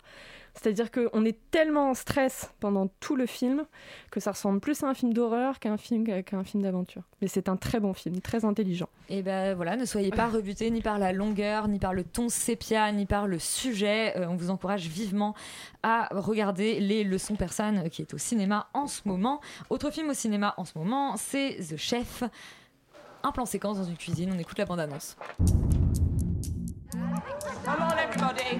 [0.53, 3.65] C'est-à-dire qu'on est tellement en stress pendant tout le film
[4.11, 7.01] que ça ressemble plus à un film d'horreur qu'à un film, d'aventure.
[7.21, 8.87] Mais c'est un très bon film, très intelligent.
[9.09, 12.29] Et ben voilà, ne soyez pas rebutés ni par la longueur, ni par le ton
[12.29, 14.17] sépia, ni par le sujet.
[14.17, 15.35] Euh, on vous encourage vivement
[15.81, 19.41] à regarder Les Leçons Persanes qui est au cinéma en ce moment.
[19.69, 22.23] Autre film au cinéma en ce moment, c'est The Chef.
[23.23, 25.17] Un plan séquence dans une cuisine, on écoute la bande-annonce.
[27.63, 28.59] Come on, everybody.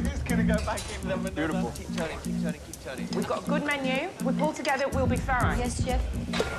[0.00, 1.22] Who's gonna go back in them?
[1.34, 1.72] Beautiful.
[1.76, 3.08] Keep turning, keep turning, keep turning.
[3.16, 4.08] We've got a good menu.
[4.24, 5.58] We pull together, we'll be fine.
[5.58, 6.00] Yes, chef.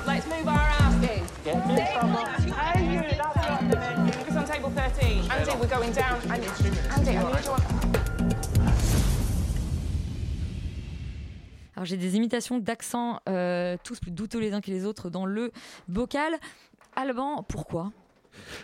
[0.06, 1.30] Let's move our asses.
[1.42, 4.12] Get me you, that's not the menu.
[4.12, 5.30] Focus on table 13.
[5.30, 6.20] Andy, we're going down.
[6.30, 6.46] Andy,
[6.94, 7.52] Andy I need you.
[11.74, 15.24] Alors j'ai des imitations d'accents, euh, tous plus douteux les uns que les autres dans
[15.24, 15.50] le
[15.88, 16.38] bocal.
[16.94, 17.90] Alban, pourquoi?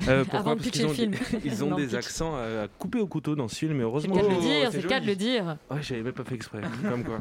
[0.08, 1.12] Euh, pourquoi Avant de Parce le film.
[1.44, 1.94] ils ont Non, des pitch.
[1.94, 4.14] accents à, à couper au couteau dans ce film, et heureusement.
[4.16, 5.56] C'est le cas de le dire, c'est le cas de le dire.
[5.70, 7.20] Ouais, j'avais même pas fait exprès, comme quoi.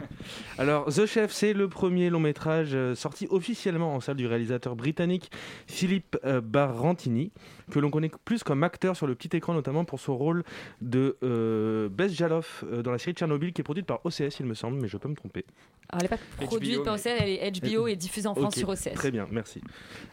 [0.58, 4.76] Alors, The Chef, c'est le premier long métrage euh, sorti officiellement en salle du réalisateur
[4.76, 5.30] britannique
[5.68, 7.32] Philippe euh, Barrantini,
[7.72, 10.44] que l'on connaît plus comme acteur sur le petit écran, notamment pour son rôle
[10.82, 14.54] de euh, Bess Jaloff dans la série Tchernobyl, qui est produite par OCS, il me
[14.54, 15.46] semble, mais je peux me tromper.
[15.90, 18.56] Alors elle n'est pas produite par mais- OCS, elle est HBO et diffusée en France
[18.56, 18.94] sur OCS.
[18.94, 19.62] Très bien, merci.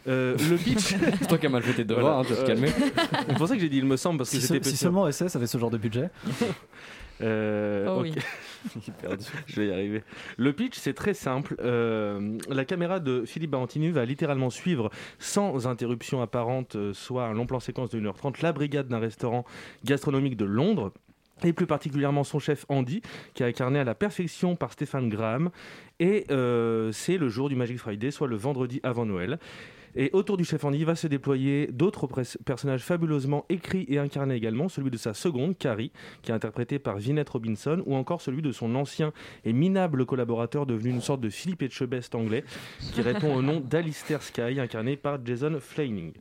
[0.07, 0.95] Euh, le pitch.
[1.19, 2.69] C'est toi qui as mal fait tes devoirs, tu vas te calmer.
[3.27, 5.47] C'est pour ça que j'ai dit il me semble, parce que Si, seulement SS avait
[5.47, 6.09] ce genre de budget.
[7.21, 8.07] Euh, Oh ok.
[8.07, 8.13] oui.
[9.47, 10.03] Je vais y arriver.
[10.37, 11.55] Le pitch, c'est très simple.
[11.61, 17.33] Euh, la caméra de Philippe Barantini va littéralement suivre, sans interruption apparente, euh, soit un
[17.33, 19.45] long plan séquence de 1h30, la brigade d'un restaurant
[19.85, 20.91] gastronomique de Londres.
[21.43, 23.01] Et plus particulièrement son chef Andy,
[23.33, 25.51] qui est incarné à la perfection par Stéphane Graham.
[25.99, 29.37] Et euh, c'est le jour du Magic Friday, soit le vendredi avant Noël.
[29.95, 32.07] Et autour du chef Andy va se déployer d'autres
[32.43, 35.91] personnages fabuleusement écrits et incarnés également, celui de sa seconde, Carrie,
[36.21, 39.13] qui est interprétée par Vinette Robinson, ou encore celui de son ancien
[39.45, 42.43] et minable collaborateur devenu une sorte de Philippe Etchebest anglais,
[42.93, 46.11] qui répond au nom d'Alistair Sky, incarné par Jason Flaming.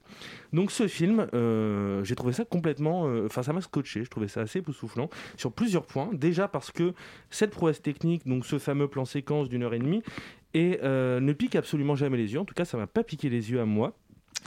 [0.52, 3.08] Donc ce film, euh, j'ai trouvé ça complètement...
[3.08, 6.10] euh, Enfin, ça m'a scotché, je trouvais ça assez époustouflant, sur plusieurs points.
[6.12, 6.94] Déjà parce que
[7.30, 10.02] cette prouesse technique, donc ce fameux plan séquence d'une heure et demie,
[10.54, 12.40] et euh, ne pique absolument jamais les yeux.
[12.40, 13.96] En tout cas, ça m'a pas piqué les yeux à moi.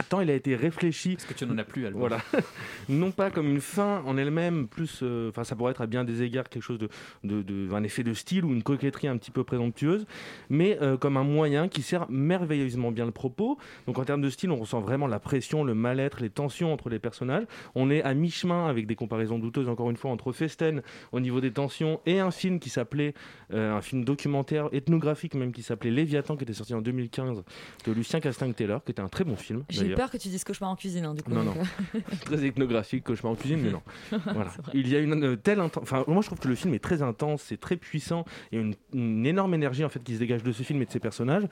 [0.10, 1.16] Tant il a été réfléchi.
[1.16, 2.00] Parce que tu n'en as plus, Alban.
[2.00, 2.20] Voilà.
[2.90, 5.00] non pas comme une fin en elle-même, plus.
[5.04, 6.90] euh, Enfin, ça pourrait être à bien des égards quelque chose de,
[7.24, 10.06] de, de- un effet de style ou une coquetterie un petit peu présomptueuse,
[10.50, 13.58] mais euh, comme un moyen qui sert merveilleusement bien le propos.
[13.88, 16.90] Donc en termes de style, on ressent vraiment la pression, le mal-être, les tensions entre
[16.90, 17.44] les personnages.
[17.76, 20.82] On est à mi-chemin avec des comparaisons douteuses, encore une fois, entre Festen
[21.12, 23.14] au niveau des tensions et un film qui s'appelait,
[23.54, 27.44] euh, un film documentaire, ethnographique même, qui s'appelait Léviathan, qui était sorti en 2015
[27.86, 29.64] de Lucien Castagne-Taylor, qui était un très bon film.
[29.70, 31.32] J'ai J'ai peur que tu dises cauchemar en cuisine, hein, du coup.
[31.32, 31.54] Non, non.
[31.54, 33.82] donc, très ethnographique, cauchemar en cuisine, mais non.
[34.34, 34.52] Voilà.
[34.74, 37.02] Il y a une euh, telle Enfin, moi, je trouve que le film est très
[37.02, 38.26] intense, c'est très puissant.
[38.52, 40.82] Il y a une, une énorme énergie en fait qui se dégage de ce film
[40.82, 41.44] et de ses personnages.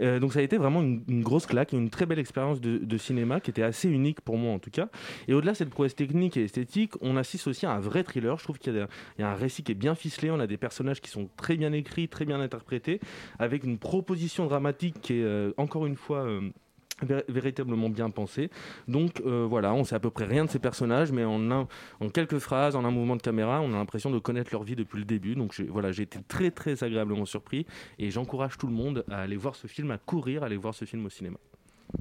[0.00, 2.78] Euh, donc, ça a été vraiment une, une grosse claque, une très belle expérience de,
[2.78, 4.88] de cinéma qui était assez unique pour moi en tout cas.
[5.28, 8.38] Et au-delà de cette prouesse technique et esthétique, on assiste aussi à un vrai thriller.
[8.38, 8.86] Je trouve qu'il
[9.18, 10.30] y a un récit qui est bien ficelé.
[10.30, 13.00] On a des personnages qui sont très bien écrits, très bien interprétés,
[13.38, 16.26] avec une proposition dramatique qui est euh, encore une fois.
[17.02, 18.50] Vé- véritablement bien pensée.
[18.88, 21.66] Donc euh, voilà, on sait à peu près rien de ces personnages, mais en,
[22.12, 24.98] quelques phrases, en un mouvement de caméra, on a l'impression de connaître leur vie depuis
[24.98, 25.34] le début.
[25.34, 27.66] Donc voilà, j'ai été très très agréablement surpris
[27.98, 30.74] et j'encourage tout le monde à aller voir ce film, à courir, à aller voir
[30.74, 31.38] ce film au cinéma.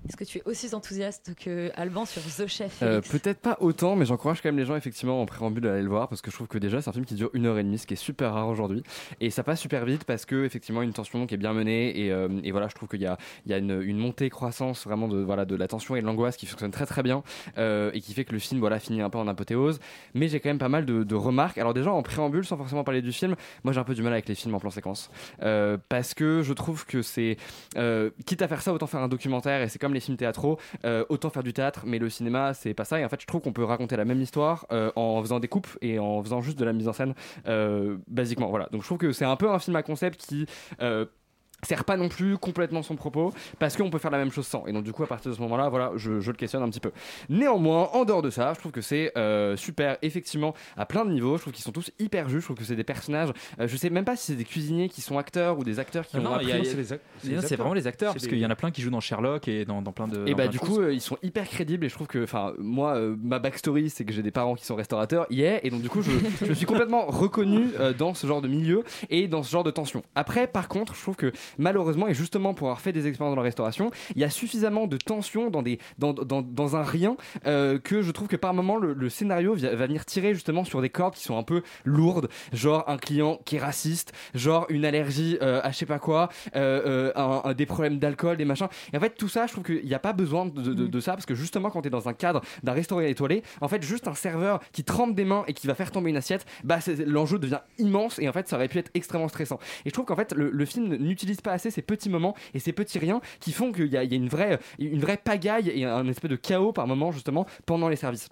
[0.08, 3.96] Est-ce que tu es aussi enthousiaste que Alban sur The Chef Euh, Peut-être pas autant,
[3.96, 6.30] mais j'encourage quand même les gens effectivement en préambule à aller le voir parce que
[6.32, 7.94] je trouve que déjà c'est un film qui dure une heure et demie, ce qui
[7.94, 8.84] est super rare aujourd'hui,
[9.20, 12.12] et ça passe super vite parce que effectivement une tension qui est bien menée et,
[12.12, 14.86] euh, et voilà je trouve qu'il y a, il y a une, une montée croissance
[14.86, 17.24] vraiment de voilà de la tension et de l'angoisse qui fonctionne très très bien
[17.58, 19.80] euh, et qui fait que le film voilà finit un peu en apothéose,
[20.14, 21.58] mais j'ai quand même pas mal de, de remarques.
[21.58, 24.14] Alors déjà en préambule sans forcément parler du film, moi j'ai un peu du mal
[24.14, 25.10] avec les films en plan séquence
[25.90, 27.38] parce que je trouve que c'est
[28.26, 31.04] quitte à faire ça autant faire un documentaire et c'est comme les films théâtraux euh,
[31.10, 32.98] autant faire du théâtre mais le cinéma c'est pas ça.
[32.98, 35.50] Et en fait je trouve qu'on peut raconter la même histoire euh, en faisant des
[35.50, 37.14] coupes et en faisant juste de la mise en scène
[37.46, 38.48] euh, basiquement.
[38.50, 38.70] Voilà.
[38.72, 40.46] Donc je trouve que c'est un peu un film à concept qui
[41.64, 44.66] sert pas non plus complètement son propos parce qu'on peut faire la même chose sans.
[44.68, 46.62] Et donc du coup à partir de ce moment là voilà je, je le questionne
[46.64, 46.92] un petit peu.
[47.30, 51.12] Néanmoins en dehors de ça je trouve que c'est euh, super effectivement à plein de
[51.12, 51.38] niveaux.
[51.38, 53.30] Je trouve qu'ils sont tous hyper justes je trouve que c'est des personnages
[53.60, 56.06] euh, je sais même pas si c'est des cuisiniers qui sont acteurs ou des acteurs
[56.06, 56.86] qui Non, ont non, appris-
[57.42, 59.66] c'est vraiment les acteurs, parce qu'il y en a plein qui jouent dans Sherlock et
[59.66, 60.28] dans, dans plein de.
[60.28, 62.96] et bah du coup euh, ils sont hyper crédibles et je trouve que enfin moi
[62.96, 65.90] euh, ma backstory c'est que j'ai des parents qui sont restaurateurs yeah et donc du
[65.90, 66.12] coup je,
[66.46, 69.72] je suis complètement reconnu euh, dans ce genre de milieu et dans ce genre de
[69.72, 70.04] tension.
[70.16, 73.42] Après par contre je trouve que malheureusement et justement pour avoir fait des expériences dans
[73.42, 77.18] la restauration il y a suffisamment de tension dans des dans, dans, dans un rien
[77.46, 80.90] euh, que je trouve que par moment le, scénario va venir tirer justement sur des
[80.90, 82.30] cordes qui sont un peu lourdes.
[82.54, 86.30] Genre un client qui est raciste genre une allergie euh, à je sais pas quoi
[86.56, 88.68] euh, un- des problèmes d'alcool des machins.
[88.94, 91.26] Et en fait tout ça je trouve qu'il n'y a pas besoin de, ça parce
[91.26, 94.14] que justement quand tu es dans un cadre d'un restaurant étoilé en fait juste un
[94.14, 97.60] serveur qui trempe des mains et qui va faire tomber une assiette bah l'enjeu devient
[97.78, 99.60] immense et en fait ça aurait pu être extrêmement stressant.
[99.86, 102.74] Et je trouve qu'en fait le film n'utilise pas assez ces petits moments et ces
[102.74, 106.08] petits riens qui font qu'il y y a une, vraie, une vraie pagaille et un
[106.08, 108.30] espèce de chaos par moment justement pendant les services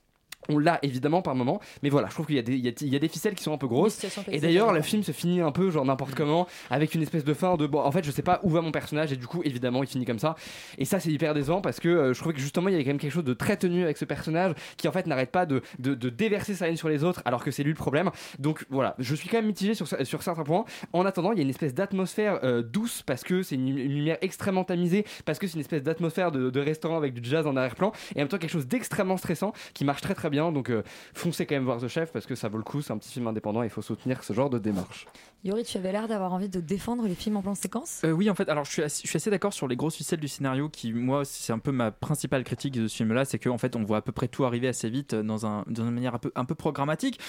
[0.50, 2.68] on l'a évidemment par moment, mais voilà, je trouve qu'il y, a des- il y,
[2.68, 3.98] a- il y a des ficelles qui sont un peu grosses.
[4.32, 7.34] Et d'ailleurs, le film se finit un peu genre n'importe comment, avec une espèce de
[7.34, 9.42] fin de bon, en fait, je sais pas où va mon personnage, et du coup,
[9.44, 10.36] évidemment, il finit comme ça.
[10.78, 12.84] Et ça, c'est hyper décevant parce que euh, je trouvais que justement, il y avait
[12.84, 15.46] quand même quelque chose de très tenu avec ce personnage qui en fait n'arrête pas
[15.46, 18.10] de, de, de déverser sa haine sur les autres, alors que c'est lui le problème.
[18.40, 20.66] Donc voilà, je suis quand même mitigé sur, certains points.
[20.94, 23.94] En attendant, il y a une espèce d'atmosphère euh, douce parce que c'est une, une
[23.94, 27.46] lumière extrêmement tamisée, parce que c'est une espèce d'atmosphère de, de restaurant avec du jazz
[27.48, 30.33] en arrière-plan, et en même temps quelque chose d'extrêmement stressant qui marche très très bien.
[30.34, 32.94] Donc euh, foncez quand même voir The Chef parce que ça vaut le coup, c'est
[32.94, 35.08] un petit film indépendant, il faut soutenir ce genre de démarche.
[35.46, 38.02] Yori, tu avais l'air d'avoir envie de défendre les films en plan séquence?
[38.06, 39.96] Euh, oui, en fait, alors je suis assez, je suis assez d'accord sur les grosses
[39.96, 43.40] ficelles du scénario qui, moi, c'est un peu ma principale critique de ce film-là, c'est
[43.40, 45.84] qu'en fait, on voit à peu près tout arriver assez vite euh, dans, un, dans
[45.84, 47.20] une manière un peu, un peu programmatique.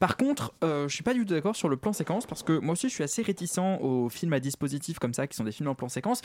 [0.00, 2.58] Par contre, euh, je suis pas du tout d'accord sur le plan séquence parce que
[2.58, 5.52] moi aussi, je suis assez réticent aux films à dispositif comme ça, qui sont des
[5.52, 6.22] films en plan séquence.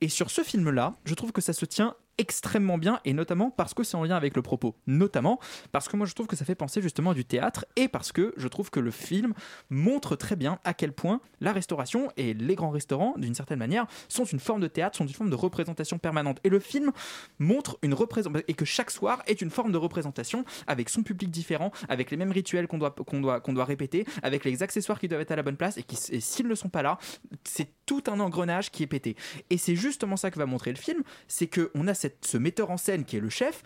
[0.00, 3.74] Et sur ce film-là, je trouve que ça se tient extrêmement bien et notamment parce
[3.74, 4.74] que c'est en lien avec le propos.
[4.86, 5.38] Notamment
[5.72, 8.12] parce que moi je trouve que ça fait penser justement à du théâtre et parce
[8.12, 9.34] que je trouve que le film
[9.70, 13.86] montre très bien à quel point la restauration et les grands restaurants d'une certaine manière
[14.08, 16.40] sont une forme de théâtre sont une forme de représentation permanente.
[16.44, 16.90] Et le film
[17.38, 21.30] montre une représentation et que chaque soir est une forme de représentation avec son public
[21.30, 24.98] différent avec les mêmes rituels qu'on doit qu'on doit qu'on doit répéter avec les accessoires
[24.98, 26.98] qui doivent être à la bonne place et qui s'ils ne sont pas là
[27.44, 29.16] c'est tout un engrenage qui est pété.
[29.50, 32.36] Et c'est justement ça que va montrer le film c'est que on a cette, ce
[32.36, 33.62] metteur en scène qui est le chef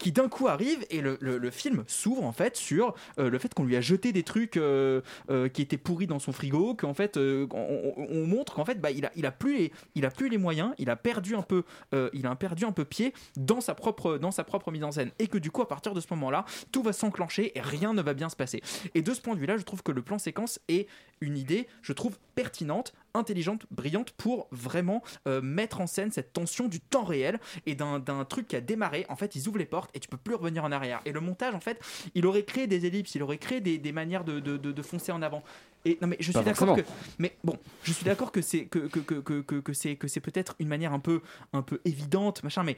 [0.00, 3.52] qui d'un coup arrive et le, le- film s'ouvre en fait sur euh, le fait
[3.52, 6.94] qu'on lui a jeté des trucs euh, euh, qui étaient pourris dans son frigo qu'en
[6.94, 10.06] fait on, on- on montre qu'en fait bah, il a il a plus les il
[10.06, 11.64] a plus les moyens il a perdu un peu
[12.12, 15.10] il a perdu un peu pied dans sa propre dans sa propre mise en scène.
[15.18, 17.92] Et que du coup à partir de ce moment là tout va s'enclencher et rien
[17.92, 18.62] ne va bien se passer.
[18.94, 20.86] Et de ce point de vue là je trouve que le plan séquence est
[21.20, 25.02] une idée je trouve pertinente intelligente brillante pour vraiment
[25.42, 29.04] mettre en scène cette tension du temps réel et d'un truc qui a démarré.
[29.08, 31.00] En fait ils ouvrent les portes et tu peux plus revenir en arrière.
[31.04, 31.80] Et le montage en fait
[32.14, 34.82] il aurait créé des ellipses il aurait créé des, des manières de, de, de- de
[34.82, 35.42] foncer en avant.
[35.84, 36.82] Et non mais je suis d'accord que
[37.18, 40.08] mais bon je suis d'accord que c'est que, que, que, que, que, que c'est que
[40.08, 41.22] c'est peut-être une manière un peu
[41.52, 42.76] un peu évidente machin mais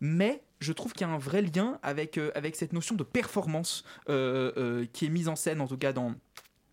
[0.00, 3.02] mais je trouve qu'il y a un vrai lien avec, euh, avec cette notion de
[3.02, 6.14] performance euh, euh, qui est mise en scène en tout cas dans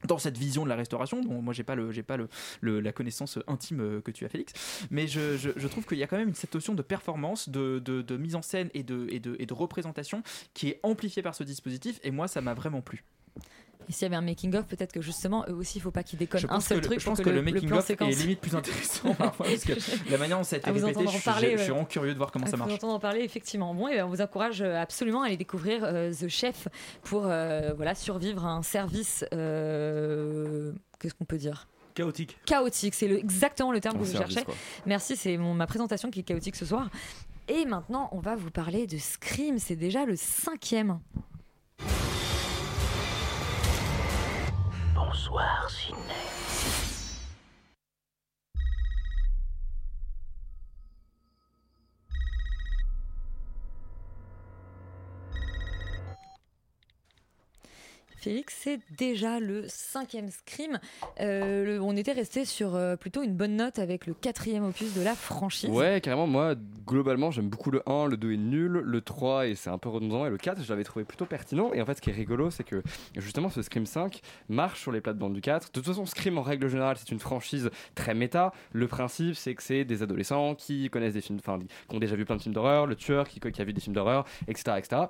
[0.08, 2.28] dans cette vision de la restauration, dont moi j'ai pas le, pas le,
[2.62, 4.54] le- la connaissance intime euh, que tu as Félix,
[4.91, 7.80] mais je, je- je trouve qu'il y a quand même cette notion de performance, de,
[7.80, 10.24] de- de mise en scène et de, et, de, et de représentation
[10.54, 13.04] qui est amplifiée par ce dispositif, et moi ça m'a vraiment plu.
[13.89, 16.19] Et s'il y avait un making-of, peut-être que justement, eux aussi, il faut pas qu'ils
[16.19, 16.99] déconnent Je un pense seul que, le- truc.
[16.99, 19.73] je pense que, le, making of séquence- est limite plus intéressant parfois parce que
[20.11, 21.67] la manière dont ça a été vous répété, je, parler, je suis ouais.
[21.69, 22.73] vraiment curieux de voir comment À ça vous marche.
[22.73, 23.73] entendre en parler, effectivement.
[23.73, 26.67] Bon, et ben, on vous encourage euh, absolument à aller découvrir euh, The Chef
[27.03, 29.25] pour euh, voilà, survivre à un service.
[29.34, 31.67] euh, Qu'est-ce qu'on peut dire?
[31.95, 32.38] Chaotique.
[32.45, 34.43] Chaotique, c'est le- exactement le terme que cherchais.
[34.43, 34.55] quoi.
[34.86, 36.89] Merci, c'est ma présentation qui est chaotique ce soir.
[37.49, 39.59] Et maintenant, on va vous parler de Scream.
[39.59, 40.99] C'est déjà le cinquième.
[45.14, 46.53] Bonsoir, Ciné.
[58.24, 60.80] Félix, c'est déjà le cinquième Scream.
[61.19, 65.01] Euh, on était resté sur euh, plutôt une bonne note avec le quatrième opus de
[65.01, 65.69] la franchise.
[65.69, 66.55] Ouais, carrément, moi,
[66.88, 69.89] globalement, j'aime beaucoup le 1, le 2 est nul, le 3, et c'est un peu
[69.89, 71.74] redondant, et le 4, je l'avais trouvé plutôt pertinent.
[71.74, 72.82] Et en fait, ce qui est rigolo, c'est que
[73.17, 75.67] justement, ce Scream 5 marche sur les plates-bandes du 4.
[75.67, 78.53] De toute façon, Scream, en règle générale, c'est une franchise très méta.
[78.71, 82.15] Le principe, c'est que c'est des adolescents qui connaissent des films, enfin, qui ont déjà
[82.15, 84.78] vu plein de films d'horreur, le tueur qui, qui a vu des films d'horreur, etc.,
[84.78, 85.07] etc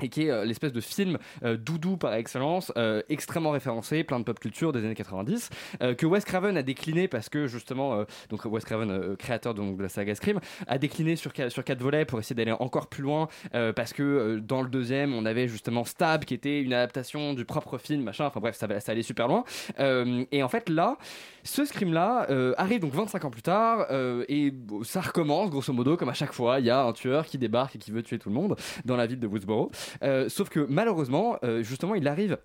[0.00, 4.18] et qui est euh, l'espèce de film euh, doudou par excellence, euh, extrêmement référencé, plein
[4.18, 5.50] de pop culture des années 90,
[5.82, 9.82] euh, que Wes Craven a décliné parce que justement, donc Wes Craven, créateur donc, de
[9.82, 13.02] la saga Scream, a décliné sur, qua- sur quatre volets pour essayer d'aller encore plus
[13.02, 13.28] loin
[13.76, 17.78] parce que dans le deuxième, on avait justement Stab qui était une adaptation du propre
[17.78, 19.44] film, machin, enfin bref, ça, ça allait super loin.
[20.32, 20.96] Et en fait, là,
[21.44, 22.26] ce Scream-là
[22.56, 23.86] arrive donc 25 ans plus tard
[24.28, 26.58] et ça recommence grosso modo comme à chaque fois.
[26.60, 28.96] Il y a un tueur qui débarque et qui veut tuer tout le monde dans
[28.96, 29.70] la ville de Woodsboro.
[30.02, 32.38] Euh, sauf que malheureusement, euh, justement, il arrive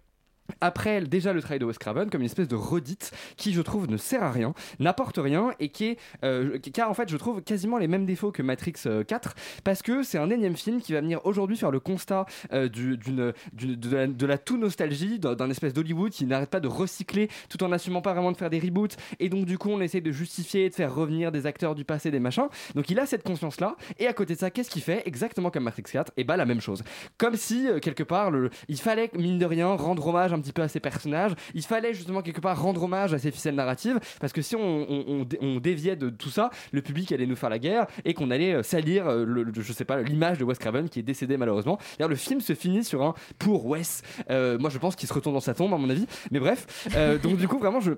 [0.62, 3.88] après déjà le travail de Wes Craven comme une espèce de redite qui je trouve
[3.90, 7.42] ne sert à rien, n'apporte rien et qui est euh, a en fait je trouve
[7.42, 10.94] quasiment les mêmes défauts que Matrix euh, 4 parce que c'est un énième film qui
[10.94, 15.74] va venir aujourd'hui faire le constat euh, du- d'une de, la, tout nostalgie d'un espèce
[15.74, 18.96] d'Hollywood qui n'arrête pas de recycler tout en n'assumant pas vraiment de faire des reboots
[19.20, 22.12] et donc du coup on essaie de justifier de faire revenir des acteurs du passé
[22.12, 22.48] des machins.
[22.76, 25.04] Donc il a cette conscience là et à côté de ça qu'est-ce qu'il fait?
[25.06, 26.84] Exactement comme Matrix 4 et bah la même chose.
[27.18, 28.32] Comme si euh, quelque part
[28.68, 31.34] il fallait mine de rien rendre hommage un petit peu à ces personnages.
[31.54, 34.62] Il fallait justement quelque part rendre hommage à ces ficelles narratives parce que si on,
[34.90, 37.88] on- on dé- on déviait de tout ça le public allait nous faire la guerre
[38.06, 41.00] et qu'on allait euh, salir euh, le, je sais pas l'image de Wes Craven qui
[41.00, 41.78] est décédé malheureusement.
[41.98, 45.14] D'ailleurs le film se finit sur un pour Wes Euh, moi je pense qu'il se
[45.14, 46.06] retourne dans sa tombe à mon avis.
[46.32, 46.88] Mais bref
[47.24, 47.92] donc du coup vraiment je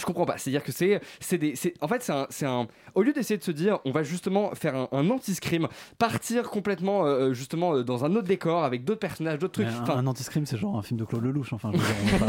[0.00, 0.38] je comprends pas.
[0.38, 3.36] C'est-à-dire que c'est, c'est des, c'est, en fait, c'est un, c'est un, au lieu d'essayer
[3.38, 5.68] de se dire, on va justement faire un, un anti-scream,
[5.98, 9.66] partir complètement, euh, justement, euh, dans un autre décor avec d'autres personnages, d'autres trucs.
[9.66, 11.52] un, Enfin, un anti-scream, c'est genre un film de Claude Lelouch.
[11.52, 12.26] Enfin, je veux dire,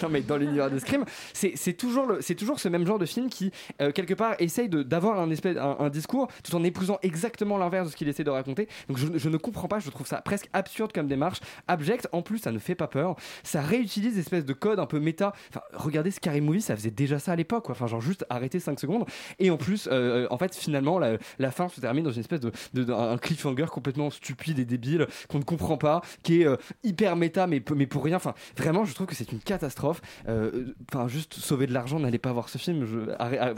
[0.00, 2.86] on non mais dans l'univers de Scream, c'est c'est toujours, le- c'est toujours ce même
[2.86, 6.28] genre de film qui, euh, quelque part, essaye de- d'avoir un, espèce, un, un discours
[6.42, 8.68] tout en épousant exactement l'inverse de ce qu'il essaie de raconter.
[8.88, 11.38] Donc je, je ne comprends pas, je trouve ça presque absurde comme démarche,
[11.68, 14.86] abject, en plus ça ne fait pas peur, ça réutilise des espèces de codes un
[14.86, 15.32] peu méta.
[15.50, 17.72] Enfin, regardez Scary Movie, ça faisait déjà ça à l'époque, quoi.
[17.74, 19.04] Enfin, genre juste arrêter 5 secondes.
[19.38, 22.40] Et en plus, euh, en fait, finalement, la, la fin se termine dans une espèce
[22.40, 26.46] de, de- de- un cliffhanger complètement stupide et débile qu'on ne comprend pas, qui est
[26.46, 28.16] euh, hyper méta, mais, mais pour rien.
[28.16, 30.00] Enfin, vraiment, je trouve que c'est une catastrophe.
[30.28, 32.84] Euh, Enfin, juste sauver de l'argent, n'allez pas voir ce film.
[32.86, 32.98] Je,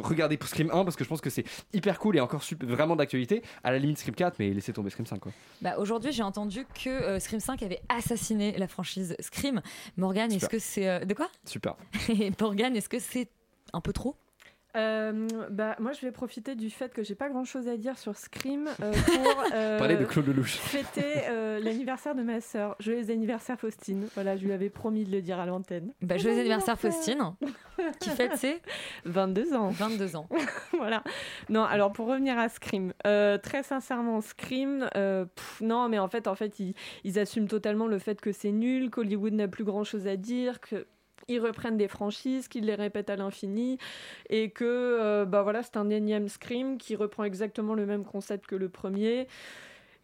[0.02, 3.42] regardez Scream 1 parce que je pense que c'est hyper cool et encore vraiment d'actualité.
[3.62, 5.32] À la limite Scream 4, mais laissez tomber Scream 5, quoi.
[5.62, 9.60] Bah, Aujourd'hui, j'ai entendu que euh, Scream 5 avait assassiné la franchise Scream.
[9.96, 10.88] Morgane, est-ce que c'est.
[10.88, 11.28] euh, De quoi?
[11.44, 11.76] Super.
[12.08, 13.27] Et Morgane, est-ce que c'est
[13.72, 14.16] un peu trop?
[14.76, 17.98] Euh, bah, moi, je vais profiter du fait que j'ai pas grand chose à dire
[17.98, 20.56] sur Scream euh, pour euh, Parler de Claude Lelouch.
[20.56, 21.22] fêter
[21.60, 22.76] l'anniversaire de ma sœur.
[22.78, 24.08] Joyeux anniversaire, Faustine.
[24.14, 25.92] Voilà, je lui avais promis de le dire à l'antenne.
[26.02, 27.34] bah, Joyeux anniversaire, Faustine,
[28.00, 28.60] qui fête ses
[29.06, 29.70] 22 ans.
[29.70, 30.28] 22 ans.
[30.76, 31.02] voilà.
[31.48, 36.34] Non, alors pour revenir à Scream, très sincèrement, Scream, pff, non, mais en fait, en
[36.34, 40.06] fait, ils, ils assument totalement le fait que c'est nul, qu'Hollywood n'a plus grand chose
[40.06, 40.86] à dire, que
[41.28, 43.78] ils reprennent des franchises, qu'ils les répètent à l'infini,
[44.30, 48.56] et que euh, bah c'est un énième Scream qui reprend exactement le même concept que
[48.56, 49.28] le premier.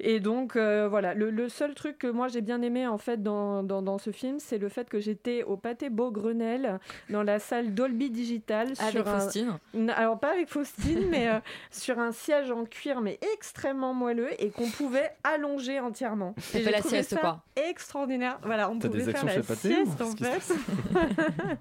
[0.00, 3.22] Et donc euh, voilà, le, le seul truc que moi j'ai bien aimé en fait
[3.22, 6.80] dans, dans, dans ce film, c'est le fait que j'étais au Pâté Beaugrenelle
[7.10, 9.58] dans la salle Dolby Digital Avec sur Faustine
[9.96, 11.38] Alors pas avec Faustine, mais euh,
[11.70, 16.34] sur un siège en cuir mais extrêmement moelleux et qu'on pouvait allonger entièrement.
[16.38, 17.42] Et fait j'ai la trouvé sieste, ça quoi.
[17.54, 18.38] Extraordinaire.
[18.42, 20.54] Voilà, on pouvait des faire la sieste en fait.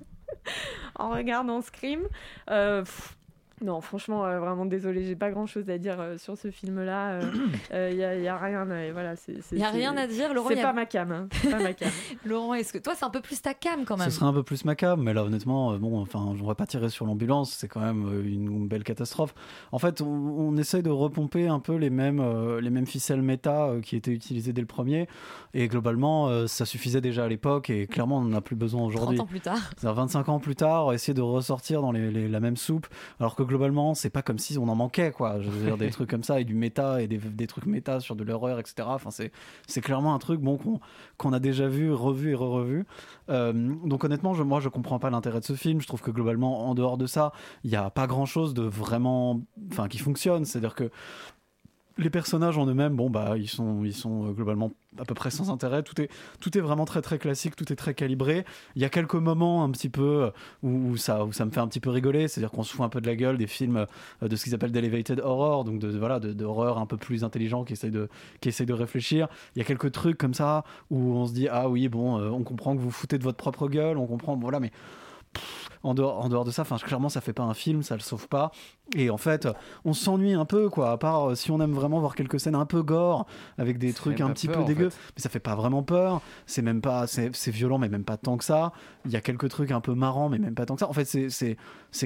[0.96, 2.02] en regardant Scream.
[2.50, 3.16] Euh, pff,
[3.64, 7.20] Non, franchement, euh, vraiment désolé, j'ai pas grand chose à dire euh, sur ce film-là.
[7.72, 8.70] Il n'y a, y a rien.
[8.70, 9.36] euh, voilà, c'est.
[9.52, 11.12] Il y a rien à dire, Laurent, C'est a- pas ma cam.
[11.12, 11.90] hein, c'est pas ma cam.
[12.26, 14.34] Laurent, est-ce que toi, c'est un peu plus ta cam quand même Ce serait un
[14.34, 17.52] peu plus macabre, mais là honnêtement, euh, bon, enfin, on va pas tirer sur l'ambulance,
[17.54, 19.34] c'est quand même euh, une, belle catastrophe.
[19.72, 23.22] En fait, on, on essaye de repomper un peu les mêmes, euh, les mêmes ficelles
[23.22, 25.08] méta euh, qui étaient utilisées dès le premier,
[25.54, 28.82] et globalement, euh, ça suffisait déjà à l'époque, et clairement, on n'en a plus besoin
[28.82, 29.20] 30 aujourd'hui.
[29.22, 29.58] ans plus tard.
[29.78, 32.88] C'est-à-dire 25 ans plus tard, essayer de ressortir dans les, les- la même soupe,
[33.20, 35.40] alors que globalement, c'est pas comme si on en manquait, quoi.
[35.40, 38.00] Je veux dire, des trucs comme ça, et du méta, et des, des trucs méta
[38.00, 38.88] sur de l'horreur, etc.
[38.88, 40.58] Enfin, c'est, clairement un truc bon,
[41.18, 42.86] qu'on, a déjà vu, revu et re-revu.
[43.30, 43.54] Euh,
[43.86, 45.82] donc honnêtement, je, moi, je comprends pas l'intérêt de ce film.
[45.82, 47.32] Je trouve que globalement, en dehors de ça,
[47.64, 49.42] il n'y a pas grand-chose de vraiment,
[49.72, 50.46] enfin, qui fonctionne.
[50.46, 50.90] C'est-à-dire que
[51.98, 55.30] les personnages en eux-mêmes, bon bah ils sont ils sont euh, globalement à peu près
[55.30, 55.84] sans intérêt.
[55.84, 58.46] Tout est tout est vraiment très très classique, tout est très calibré.
[58.76, 60.32] Il y a quelques moments un petit peu euh,
[60.64, 62.90] où, ça où ça me fait un petit peu rigoler, c'est-à-dire qu'on se fout un
[62.90, 63.86] peu de la gueule des films
[64.24, 66.98] euh, de ce qu'ils appellent d'elevated horror, donc de voilà de, de horreur un peu
[66.98, 68.10] plus intelligent qui essaye de
[68.42, 69.28] qui essaye de réfléchir.
[69.56, 72.44] Il y a quelques trucs comme ça où on se dit ah oui bon on
[72.44, 74.72] comprend que vous foutez de votre propre gueule, on comprend voilà mais
[75.84, 78.02] en dehors, en dehors de ça, enfin, clairement, ça fait pas un film, ça le
[78.02, 78.52] sauve pas.
[78.96, 79.48] Et en fait,
[79.86, 80.92] on s'ennuie un peu, quoi.
[80.92, 83.26] À part euh, si on aime vraiment voir quelques scènes un peu gore,
[83.58, 85.00] avec des trucs un petit peur, peu en dégueux, fait.
[85.16, 86.22] mais ça fait pas vraiment peur.
[86.46, 88.72] C'est même pas, c'est violent, mais même pas tant que ça.
[89.06, 90.90] Il y a quelques trucs un peu marrants, mais même pas tant que ça.
[90.90, 91.58] En fait, c'est-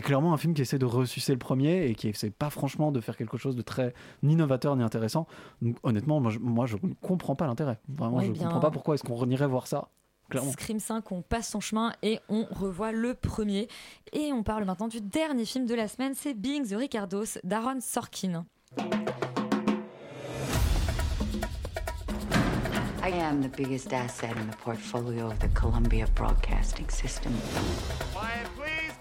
[0.02, 3.02] clairement un film qui essaie de ressucer le premier et qui essaie pas franchement de
[3.02, 5.28] faire quelque chose de très ni novateur ni intéressant.
[5.62, 7.80] Donc, honnêtement, moi, je, moi, je ne comprends pas l'intérêt.
[7.90, 8.44] Vraiment, Ouais, je bien.
[8.44, 9.90] comprends pas pourquoi est-ce qu'on irait voir ça.
[10.30, 10.52] Clairement.
[10.52, 13.68] Scream 5, on passe son chemin et on revoit le premier.
[14.12, 17.80] Et on parle maintenant du dernier film de la semaine, c'est Being the Ricardos d'Aaron
[17.80, 18.46] Sorkin.
[23.08, 27.32] I am the biggest asset in the portfolio of the Columbia Broadcasting System.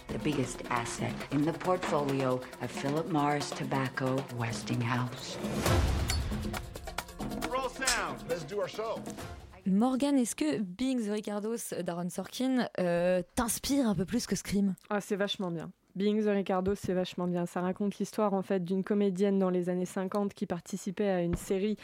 [0.06, 5.36] The biggest asset in the portfolio of Philip Morris Tobacco Westinghouse.
[7.50, 8.22] Roll sound.
[8.28, 9.02] Let's do our show.
[9.66, 14.74] Morgan, est-ce que Being the Ricardos d'Aaron Sorkin euh, t'inspire un peu plus que Scream?
[14.90, 15.70] Ah, c'est vachement bien.
[15.96, 17.46] Being the Ricardo, c'est vachement bien.
[17.46, 21.36] Ça raconte l'histoire en fait d'une comédienne dans les années 50 qui participait à une
[21.36, 21.76] série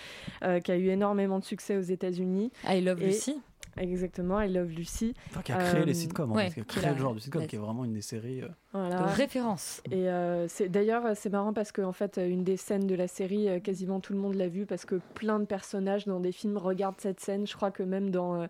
[0.45, 2.53] euh, qui a eu énormément de succès aux États-Unis.
[2.69, 3.41] I Love Et- Lucy.
[3.77, 5.15] Exactement, I Love Lucy.
[5.31, 6.93] Enfin, qui a créé Euh, les sitcoms, en ouais, fait, qui a qui créé a-
[6.93, 8.43] le genre du sitcom, la- qui est vraiment une des séries.
[8.43, 8.97] euh, Voilà.
[8.99, 9.83] De référence.
[9.91, 13.09] Et euh, c'est d'ailleurs c'est marrant parce que en fait une des scènes de la
[13.09, 16.33] série euh, quasiment tout le monde l'a vue parce que plein de personnages dans des
[16.33, 17.47] films regardent cette scène.
[17.47, 18.47] Je crois que même dans euh,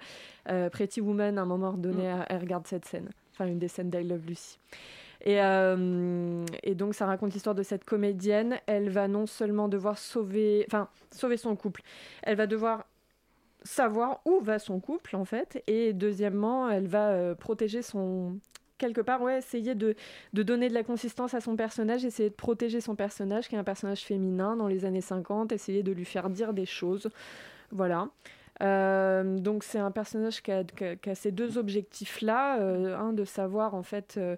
[0.50, 3.08] euh, Pretty Woman à un moment donné elle, elle regarde cette scène.
[3.32, 4.58] Enfin une des scènes d'I Love Lucy.
[5.24, 8.56] Et, euh, et donc ça raconte l'histoire de cette comédienne.
[8.66, 11.82] Elle va non seulement devoir sauver, enfin sauver son couple,
[12.24, 12.86] elle va devoir
[13.64, 15.62] savoir où va son couple en fait.
[15.66, 18.38] Et deuxièmement elle va euh, protéger son
[18.78, 19.94] quelque part ouais essayer de,
[20.32, 23.58] de donner de la consistance à son personnage essayer de protéger son personnage qui est
[23.58, 27.08] un personnage féminin dans les années 50 essayer de lui faire dire des choses.
[27.70, 28.08] Voilà
[28.62, 32.96] Euh, donc c'est un personnage qui a, qui a- qui a ces deux objectifs-là, euh,
[32.96, 34.36] un de savoir en fait euh,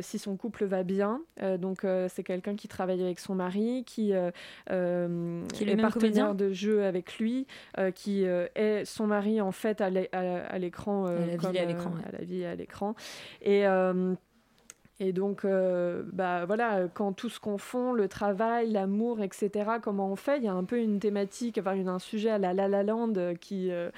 [0.00, 1.20] si son couple va bien.
[1.58, 6.84] Donc c'est quelqu'un qui travaille avec son mari, qui, Qui est est partenaire de jeu
[6.84, 7.46] avec lui,
[7.94, 11.54] qui est son mari en fait à l'é- à- à l'écran, À la vie comme,
[11.56, 12.08] et à l'écran, ouais.
[12.08, 12.94] à la vie à l'écran.
[13.42, 13.64] Et
[15.00, 19.50] et donc, euh, bah voilà, quand tout se confond, le travail, l'amour, etc.,
[19.82, 22.38] comment on fait Il y a un peu une thématique, enfin une- un sujet à
[22.38, 23.90] la La La Land qui, euh,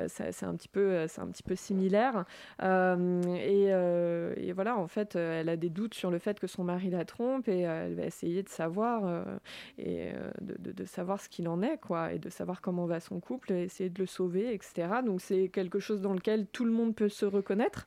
[0.00, 2.24] euh, c'est un petit peu, c'est un petit peu similaire.
[2.60, 7.04] Et, voilà, en fait, elle a des doutes sur le fait que son mari la
[7.04, 9.24] trompe et elle va essayer de savoir
[9.78, 13.52] et de, savoir ce qu'il en est, quoi, et de savoir comment va son couple,
[13.52, 14.88] essayer de le sauver, etc.
[15.04, 17.86] Donc c'est quelque chose dans lequel tout le monde peut se reconnaître.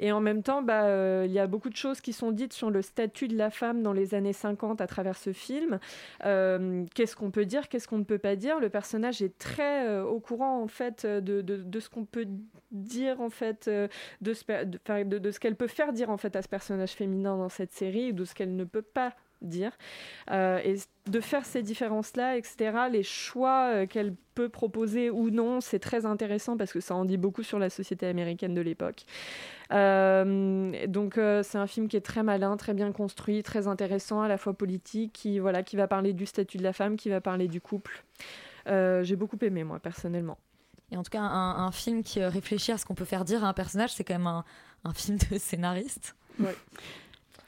[0.00, 2.54] Et en même temps, bah, euh, il y a beaucoup de choses qui sont dites
[2.54, 5.78] sur le statut de la femme dans les années 50 à travers ce film.
[6.24, 8.58] Euh, qu'est-ce qu'on peut dire, qu'est-ce qu'on ne peut pas dire?
[8.60, 12.26] Le personnage est très euh, au courant en fait de, de- ce qu'on peut
[12.72, 17.36] dire en fait, de ce, qu'elle peut faire dire en fait à ce personnage féminin
[17.36, 19.72] dans cette série de ce qu'elle ne peut pas dire.
[20.30, 20.76] Euh, et
[21.10, 26.06] de faire ces différences-là, etc., les choix euh, qu'elle peut proposer ou non, c'est très
[26.06, 29.04] intéressant parce que ça en dit beaucoup sur la société américaine de l'époque.
[29.72, 34.22] Euh, donc euh, c'est un film qui est très malin, très bien construit, très intéressant,
[34.22, 37.08] à la fois politique, qui, voilà, qui va parler du statut de la femme, qui
[37.08, 38.04] va parler du couple.
[38.66, 40.38] J'ai beaucoup aimé, moi, personnellement.
[40.92, 43.44] Et en tout cas, un, un film qui réfléchit à ce qu'on peut faire dire
[43.44, 44.44] à un personnage, c'est quand même un,
[44.84, 46.14] un film de scénariste.
[46.38, 46.54] Ouais.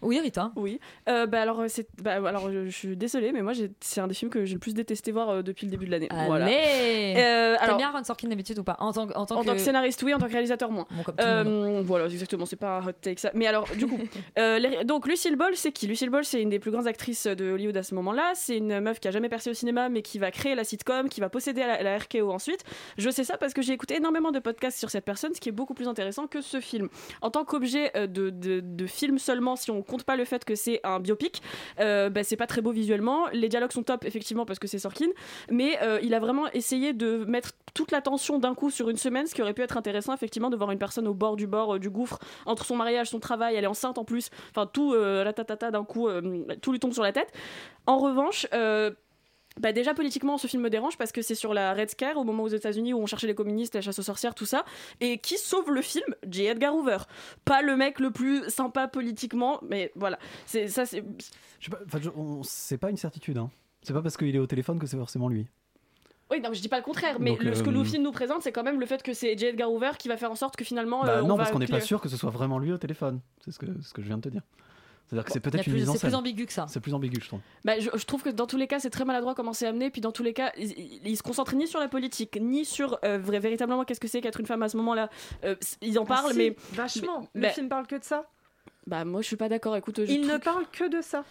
[0.03, 0.53] Oui, Rita.
[0.57, 0.81] Oui.
[1.09, 4.01] Euh, bah alors, euh, c'est, bah, alors, je, je suis désolée, mais moi, j'ai- c'est
[4.01, 6.09] un des films que j'ai le plus détesté voir euh, depuis le début de l'année.
[6.27, 6.47] Voilà.
[6.47, 8.77] Allez Euh, T'aimes alors, bien Aaron Sorkin d'habitude ou pas?
[8.81, 9.47] En tant, que- en tant en que...
[9.47, 10.87] tant que scénariste, oui, en tant que réalisateur, moins.
[10.91, 11.77] Bon, comme tout le monde.
[11.77, 13.31] Euh, voilà, exactement, c'est pas un hot take ça.
[13.35, 13.99] Mais alors, du coup,
[14.39, 15.87] euh, les- donc Lucille Ball, c'est qui?
[15.87, 18.33] Lucille Ball, c'est une des plus grandes actrices de Hollywood à ce moment-là.
[18.35, 21.09] C'est une meuf qui a jamais percé au cinéma, mais qui va créer la sitcom,
[21.09, 22.65] qui va posséder la, la RKO ensuite.
[22.99, 25.49] Je sais ça parce que j'ai écouté énormément de podcasts sur cette personne, ce qui
[25.49, 26.89] est beaucoup plus intéressant que ce film.
[27.21, 30.45] En tant qu'objet euh, de, de, de film seulement, si on compte pas le fait
[30.47, 31.43] que c'est un biopic,
[31.79, 33.27] euh, bah, c'est pas très beau visuellement.
[33.35, 35.09] Les dialogues sont top, effectivement, parce que c'est Sorkin,
[35.51, 39.27] mais euh, il a vraiment essayé de mettre toute l'attention d'un coup sur une semaine,
[39.27, 41.75] ce qui aurait pu être intéressant, effectivement, de voir une personne au bord du bord
[41.75, 44.95] euh, du gouffre entre son mariage, son travail, elle est enceinte en plus, enfin tout,
[44.95, 46.09] euh, la tatata d'un coup,
[46.63, 47.31] tout lui tombe sur la tête.
[47.87, 48.47] En revanche,
[49.61, 52.25] bah déjà politiquement ce film me dérange parce que c'est sur la Red Scare au
[52.25, 54.65] moment aux États-Unis où on cherchait les communistes, la chasse aux sorcières, tout ça.
[55.01, 56.05] Et qui sauve le film?
[56.31, 56.47] J.
[56.47, 56.99] Edgar Hoover.
[57.45, 60.19] Pas le mec le plus sympa politiquement, mais voilà.
[60.47, 61.05] C'est ça, c'est.
[62.43, 63.39] C'est pas une certitude.
[63.39, 63.51] Hein.
[63.83, 65.47] C'est pas parce qu'il est au téléphone que c'est forcément lui.
[66.31, 68.03] Oui, non, je dis pas le contraire, mais Donc, le- ce que euh, le film
[68.05, 69.47] nous présente, c'est quand même le fait que c'est J.
[69.47, 71.03] Edgar Hoover qui va faire en sorte que finalement.
[71.03, 72.73] Bah euh, on non, va parce qu'on n'est pas sûr que ce soit vraiment lui
[72.73, 73.21] au téléphone.
[73.45, 74.43] C'est ce que, ce que je viens de te dire.
[75.07, 76.11] C'est-à-dire que c'est peut-être une plus- mise en c'est scène.
[76.11, 76.67] plus ambigu que ça.
[76.69, 77.41] C'est plus ambigu, je trouve.
[77.65, 79.91] Bah, je, je trouve que dans tous les cas, c'est très maladroit comment c'est amené.
[79.91, 82.65] Puis dans tous les cas, il, il- il se concentre ni sur la politique, ni
[82.65, 85.11] sur euh, vrai- véritablement qu'est-ce que c'est qu'être une femme à ce moment-là.
[85.45, 86.57] Euh, ils en Ah parlent, si, mais.
[86.73, 87.21] Vachement.
[87.35, 88.27] mais- le bah, film parle que de ça.
[88.87, 89.77] Bah, moi, je suis pas d'accord.
[89.77, 91.25] Écoute, je Il ne trouve- parle que de ça.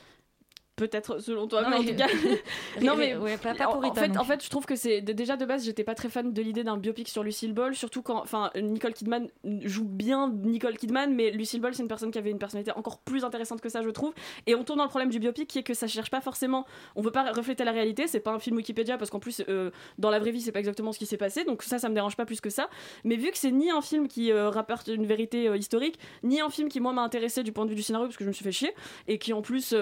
[0.82, 2.08] Peut-être selon toi, Non, mais, en tout cas.
[2.82, 5.38] non mais Ouais, pas- pour en, Rita fait, en fait, je trouve que c'est déjà
[5.38, 8.20] de base, j'étais pas très fan de l'idée d'un biopic sur Lucille Ball, surtout quand,
[8.20, 12.32] enfin, Nicole Kidman joue bien Nicole Kidman, mais Lucille Ball c'est une personne qui avait
[12.32, 14.12] une personnalité encore plus intéressante que ça, je trouve.
[14.48, 16.66] Et on tourne dans le problème du biopic qui est que ça cherche pas forcément,
[16.96, 19.70] on veut pas refléter la réalité, c'est pas un film Wikipédia parce qu'en plus euh,
[20.00, 21.94] dans la vraie vie c'est pas exactement ce qui s'est passé, donc ça, ça me
[21.94, 22.72] dérange pas plus que ça.
[23.04, 26.42] Mais vu que c'est ni un film qui euh, rapporte une vérité euh, historique, ni
[26.42, 28.30] un film qui moi m'a intéressé du point de vue du scénario parce que je
[28.30, 28.74] me suis fait chier
[29.08, 29.76] et qui en plus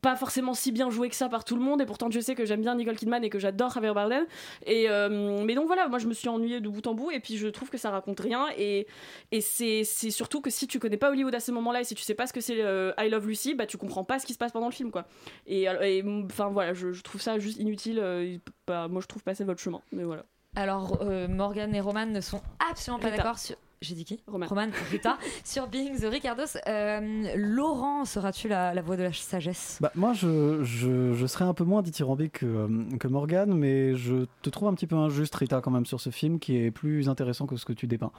[0.00, 2.34] pas forcément si bien joué que ça par tout le monde et pourtant je sais
[2.34, 4.24] que j'aime bien Nicole Kidman et que j'adore Javier Bardem.
[4.64, 7.20] Et euh, mais donc voilà moi je me suis ennuyée de bout en bout et
[7.20, 8.86] puis je trouve que ça raconte rien et,
[9.32, 11.94] et c'est surtout que si tu connais pas Hollywood à ce moment là et si
[11.94, 14.26] tu sais pas ce que c'est euh, I Love Lucy bah tu comprends pas ce
[14.26, 15.06] qui se passe pendant le film quoi.
[15.46, 19.44] Et enfin voilà je, je trouve ça juste inutile euh, bah, moi je trouve passer
[19.44, 20.24] votre chemin mais voilà.
[20.58, 23.56] Alors, Morgan et Roman ne sont absolument pas d'accord sur.
[23.82, 24.20] J'ai dit qui?
[24.26, 24.46] Roman.
[24.90, 25.18] Rita.
[25.44, 26.56] sur Being the Ricardos.
[26.66, 29.76] Euh, Laurent, seras-tu la, la voix de la sagesse?
[29.82, 33.94] Bah, moi, je, je, je serais un peu moins dithyrambique que, euh, que Morgan, mais
[33.94, 36.70] je te trouve un petit peu injuste, Rita, quand même, sur ce film qui est
[36.70, 38.12] plus intéressant que ce que tu dépeins.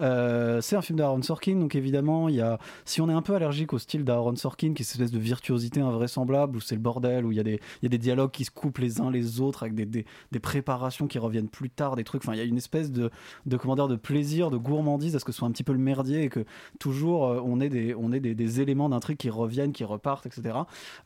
[0.00, 3.22] Euh, c'est un film d'Aaron Sorkin, donc évidemment, il y a, si on est un
[3.22, 6.74] peu allergique au style d'Aaron Sorkin, qui est cette espèce de virtuosité invraisemblable, où c'est
[6.74, 8.78] le bordel, où il y, a des, il y a des dialogues qui se coupent
[8.78, 12.24] les uns les autres, avec des, des, des préparations qui reviennent plus tard, des trucs,
[12.24, 13.12] enfin, il y a une espèce de,
[13.46, 15.72] de, comment dire, de plaisir, de gourmandise à ce que ce soit un petit peu
[15.72, 16.44] le merdier et que
[16.78, 20.26] toujours euh, on ait des, on ait des, des éléments d'intrigue qui reviennent, qui repartent,
[20.26, 20.42] etc.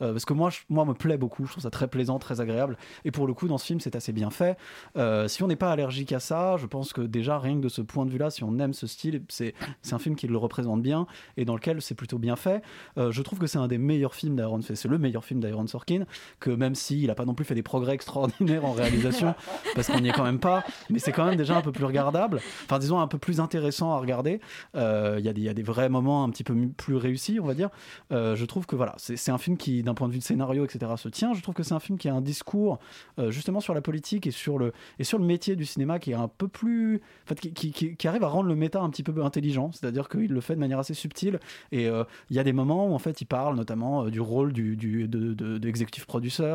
[0.03, 2.41] Euh, parce que moi, je, moi, me plaît beaucoup, je trouve ça très plaisant, très
[2.41, 2.77] agréable.
[3.05, 4.57] Et pour le coup, dans ce film, c'est assez bien fait.
[4.97, 7.69] Euh, si on n'est pas allergique à ça, je pense que déjà, rien que de
[7.69, 9.55] ce point de vue-là, si on aime ce style, c'est
[9.91, 12.63] un film qui le représente bien et dans lequel c'est plutôt bien fait.
[12.97, 16.05] Je trouve que c'est un des meilleurs films d'Aaron c'est le meilleur film d'Aaron Sorkin,
[16.41, 19.35] que même s'il n'a pas non plus fait des progrès extraordinaires en réalisation,
[19.75, 21.85] parce qu'on n'y est quand même pas, mais c'est quand même déjà un peu plus
[21.85, 24.41] regardable, enfin disons un peu plus intéressant à regarder.
[24.75, 27.71] Euh, Il y, a des- vrais moments un petit peu plus réussis, on va dire.
[28.13, 30.65] Euh, je trouve que voilà, c'est un film qui, d'un point de vue de scénario,
[30.65, 31.35] etc., se tient.
[31.35, 32.79] Je trouve que c'est un film qui a un discours
[33.19, 36.13] euh, justement sur la politique et sur le et sur le métier du cinéma qui
[36.13, 39.23] est un peu plus, en fait, qui, arrive à rendre le méta un petit peu
[39.23, 39.71] intelligent.
[39.73, 41.41] C'est-à-dire qu'il le fait de manière assez subtile.
[41.73, 44.77] Et il y a des moments où en fait il parle notamment du rôle du,
[44.77, 45.69] du de, de, de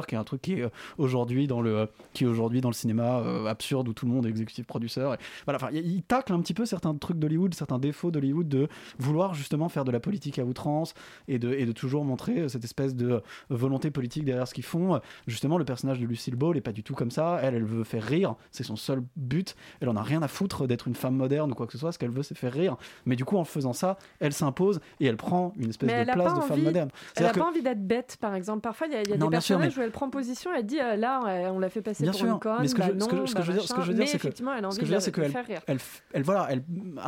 [0.05, 2.25] qui est un truc qui est aujourd'hui dans le qui
[2.61, 5.01] dans le cinéma absurde où tout le monde est executive producer.
[5.01, 8.67] Et voilà, enfin, il tacle un petit peu certains trucs d'Hollywood, certains défauts d'Hollywood de
[8.99, 10.93] vouloir justement faire de la politique à outrance
[11.27, 14.63] et de, et de toujours montrer euh, cette espèce de volonté politique derrière ce qu'ils
[14.63, 14.99] font.
[15.27, 17.39] Justement, le personnage de Lucille Ball est pas du tout comme ça.
[17.41, 19.55] Elle, elle veut faire rire, c'est son seul but.
[19.79, 21.91] Elle en a rien à foutre d'être une femme moderne ou quoi que ce soit.
[21.91, 22.77] Ce qu'elle veut, c'est faire rire.
[23.05, 26.09] Mais du coup, en faisant ça, elle s'impose et elle prend une espèce Mais de
[26.09, 26.89] elle place de femme moderne.
[27.15, 28.61] Elle n'a pas envie d'être bête, par exemple.
[28.61, 30.09] Parfois, il y a, il y a Non, des sûr, personnages mais- où elle prend
[30.09, 32.57] position, elle dit euh, là, euh, on l'a fait passer Bien pour sûr, une conne.
[32.61, 33.67] mais ce que bah je, ce que je- non, ce que bah je veux dire,
[33.67, 34.03] ce que je veux machin.
[34.03, 34.39] dire, c'est que elle ce
[34.79, 36.63] que je veux dire, c'est elle, f- elle, voilà, elle,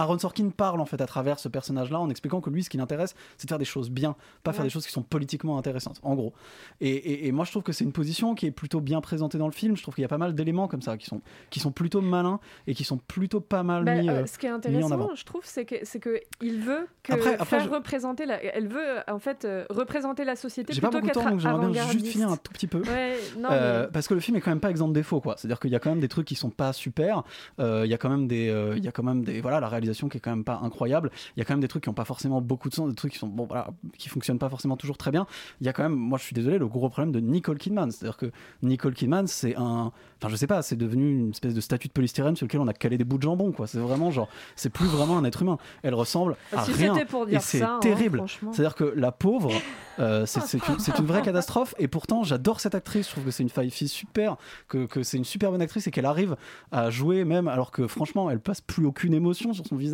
[0.05, 2.77] Aaron Sorkin parle en fait à travers ce personnage-là en expliquant que lui, ce qui
[2.77, 5.99] l'intéresse, c'est de faire des choses bien, pas faire des choses qui sont politiquement intéressantes,
[6.03, 6.33] en gros.
[6.81, 9.37] Et, et- et moi, je trouve que c'est une position qui est plutôt bien présentée
[9.37, 9.75] dans le film.
[9.75, 12.01] Je trouve qu'il y a pas mal d'éléments comme ça qui sont, qui sont plutôt
[12.01, 14.91] malins et qui sont plutôt pas mal Bah, mis, euh, euh, ce qui est intéressant,
[14.91, 15.15] avant.
[15.15, 18.41] je trouve, c'est que c'est que il veut que Après- après, faire je- représenter la,
[18.43, 21.31] elle veut en fait euh, représenter la société J'ai pas plutôt beaucoup de qu'être temps,
[21.31, 22.81] donc j'aimerais bien juste finir un tout petit peu.
[22.81, 25.21] Ouais, non, Euh, mais- Parce que le film est quand même pas exempt de défauts,
[25.21, 25.35] quoi.
[25.37, 27.23] C'est-à-dire qu'il y a quand même des trucs qui sont pas super.
[27.59, 29.94] Il y a quand même des, il y a quand même des, voilà, la réalisation
[29.95, 31.11] réalisation qui est quand même pas incroyable.
[31.35, 32.95] Il y a quand même des trucs qui ont pas forcément beaucoup de sens, des
[32.95, 35.25] trucs qui sont bon voilà, qui fonctionnent pas forcément toujours très bien.
[35.61, 37.91] Il y a quand même, moi je suis désolé, le gros problème de Nicole Kidman,
[37.91, 38.31] c'est-à-dire que
[38.61, 39.91] Nicole Kidman c'est un,
[40.21, 42.67] enfin je sais pas, c'est devenu une espèce de statue de polystyrène sur lequel on
[42.67, 43.67] a calé des bouts de jambon quoi.
[43.67, 45.57] C'est vraiment genre, c'est plus vraiment un être humain.
[45.83, 48.23] Elle ressemble à Si rien et c'est hein, terrible.
[48.27, 49.51] c'est-à-dire que la pauvre,
[49.99, 51.75] euh, c'est une, vraie catastrophe.
[51.77, 53.07] Et pourtant, j'adore cette actrice.
[53.07, 54.37] Je trouve que c'est une fille fille super,
[54.67, 56.35] que, que c'est une super bonne actrice et qu'elle arrive
[56.71, 59.84] à jouer même alors que franchement, elle passe plus aucune émotion sur son visage.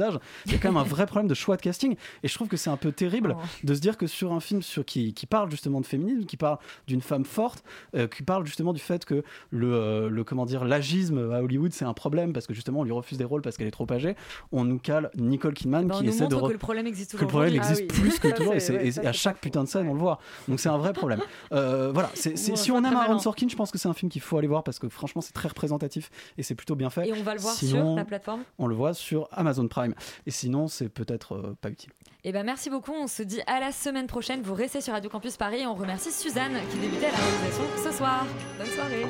[0.46, 1.96] Il y a quand même un vrai problème de choix de casting.
[2.24, 4.62] Et je trouve que c'est un peu terrible de se dire que sur un film
[4.62, 7.64] sur, qui, qui parle justement de féminisme, qui parle d'une femme forte,
[7.96, 11.74] euh, qui parle justement du fait que le, euh, le comment dire, l'agisme à Hollywood,
[11.74, 13.88] c'est un problème parce que justement, on lui refuse des rôles parce qu'elle est trop
[13.92, 14.16] âgée.
[14.52, 17.28] On nous cale Nicole Kidman on qui essaie de que le problème existe que le
[17.28, 18.02] problème existe Ah oui.
[18.02, 20.60] plus que Ça, toujours et, ouais, à chaque putain de scène on le voit donc
[20.60, 21.20] c'est un vrai problème
[21.54, 23.20] Euh, voilà Bon, si on aime Aaron.
[23.20, 25.34] Sorkin je pense que c'est un film qu'il faut aller voir parce que franchement c'est
[25.34, 28.06] très représentatif et c'est plutôt bien fait Et on va le voir Sinon, sur la
[28.06, 28.42] plateforme?
[28.58, 29.81] on le voit sur Amazon Prime
[30.26, 31.92] et sinon c'est peut-être euh, pas utile
[32.24, 34.42] Et ben merci beaucoup, on se dit à la semaine prochaine.
[34.42, 37.64] Vous restez sur Radio Campus Paris et on remercie Suzanne qui débutait à la réalisation
[37.84, 38.26] ce soir.
[38.58, 39.06] Bonne soirée.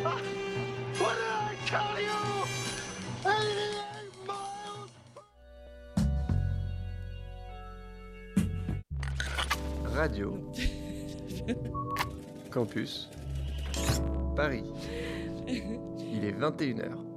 [9.93, 10.37] Radio.
[12.49, 13.09] Campus.
[14.35, 14.63] Paris.
[15.47, 17.10] Il est 21h.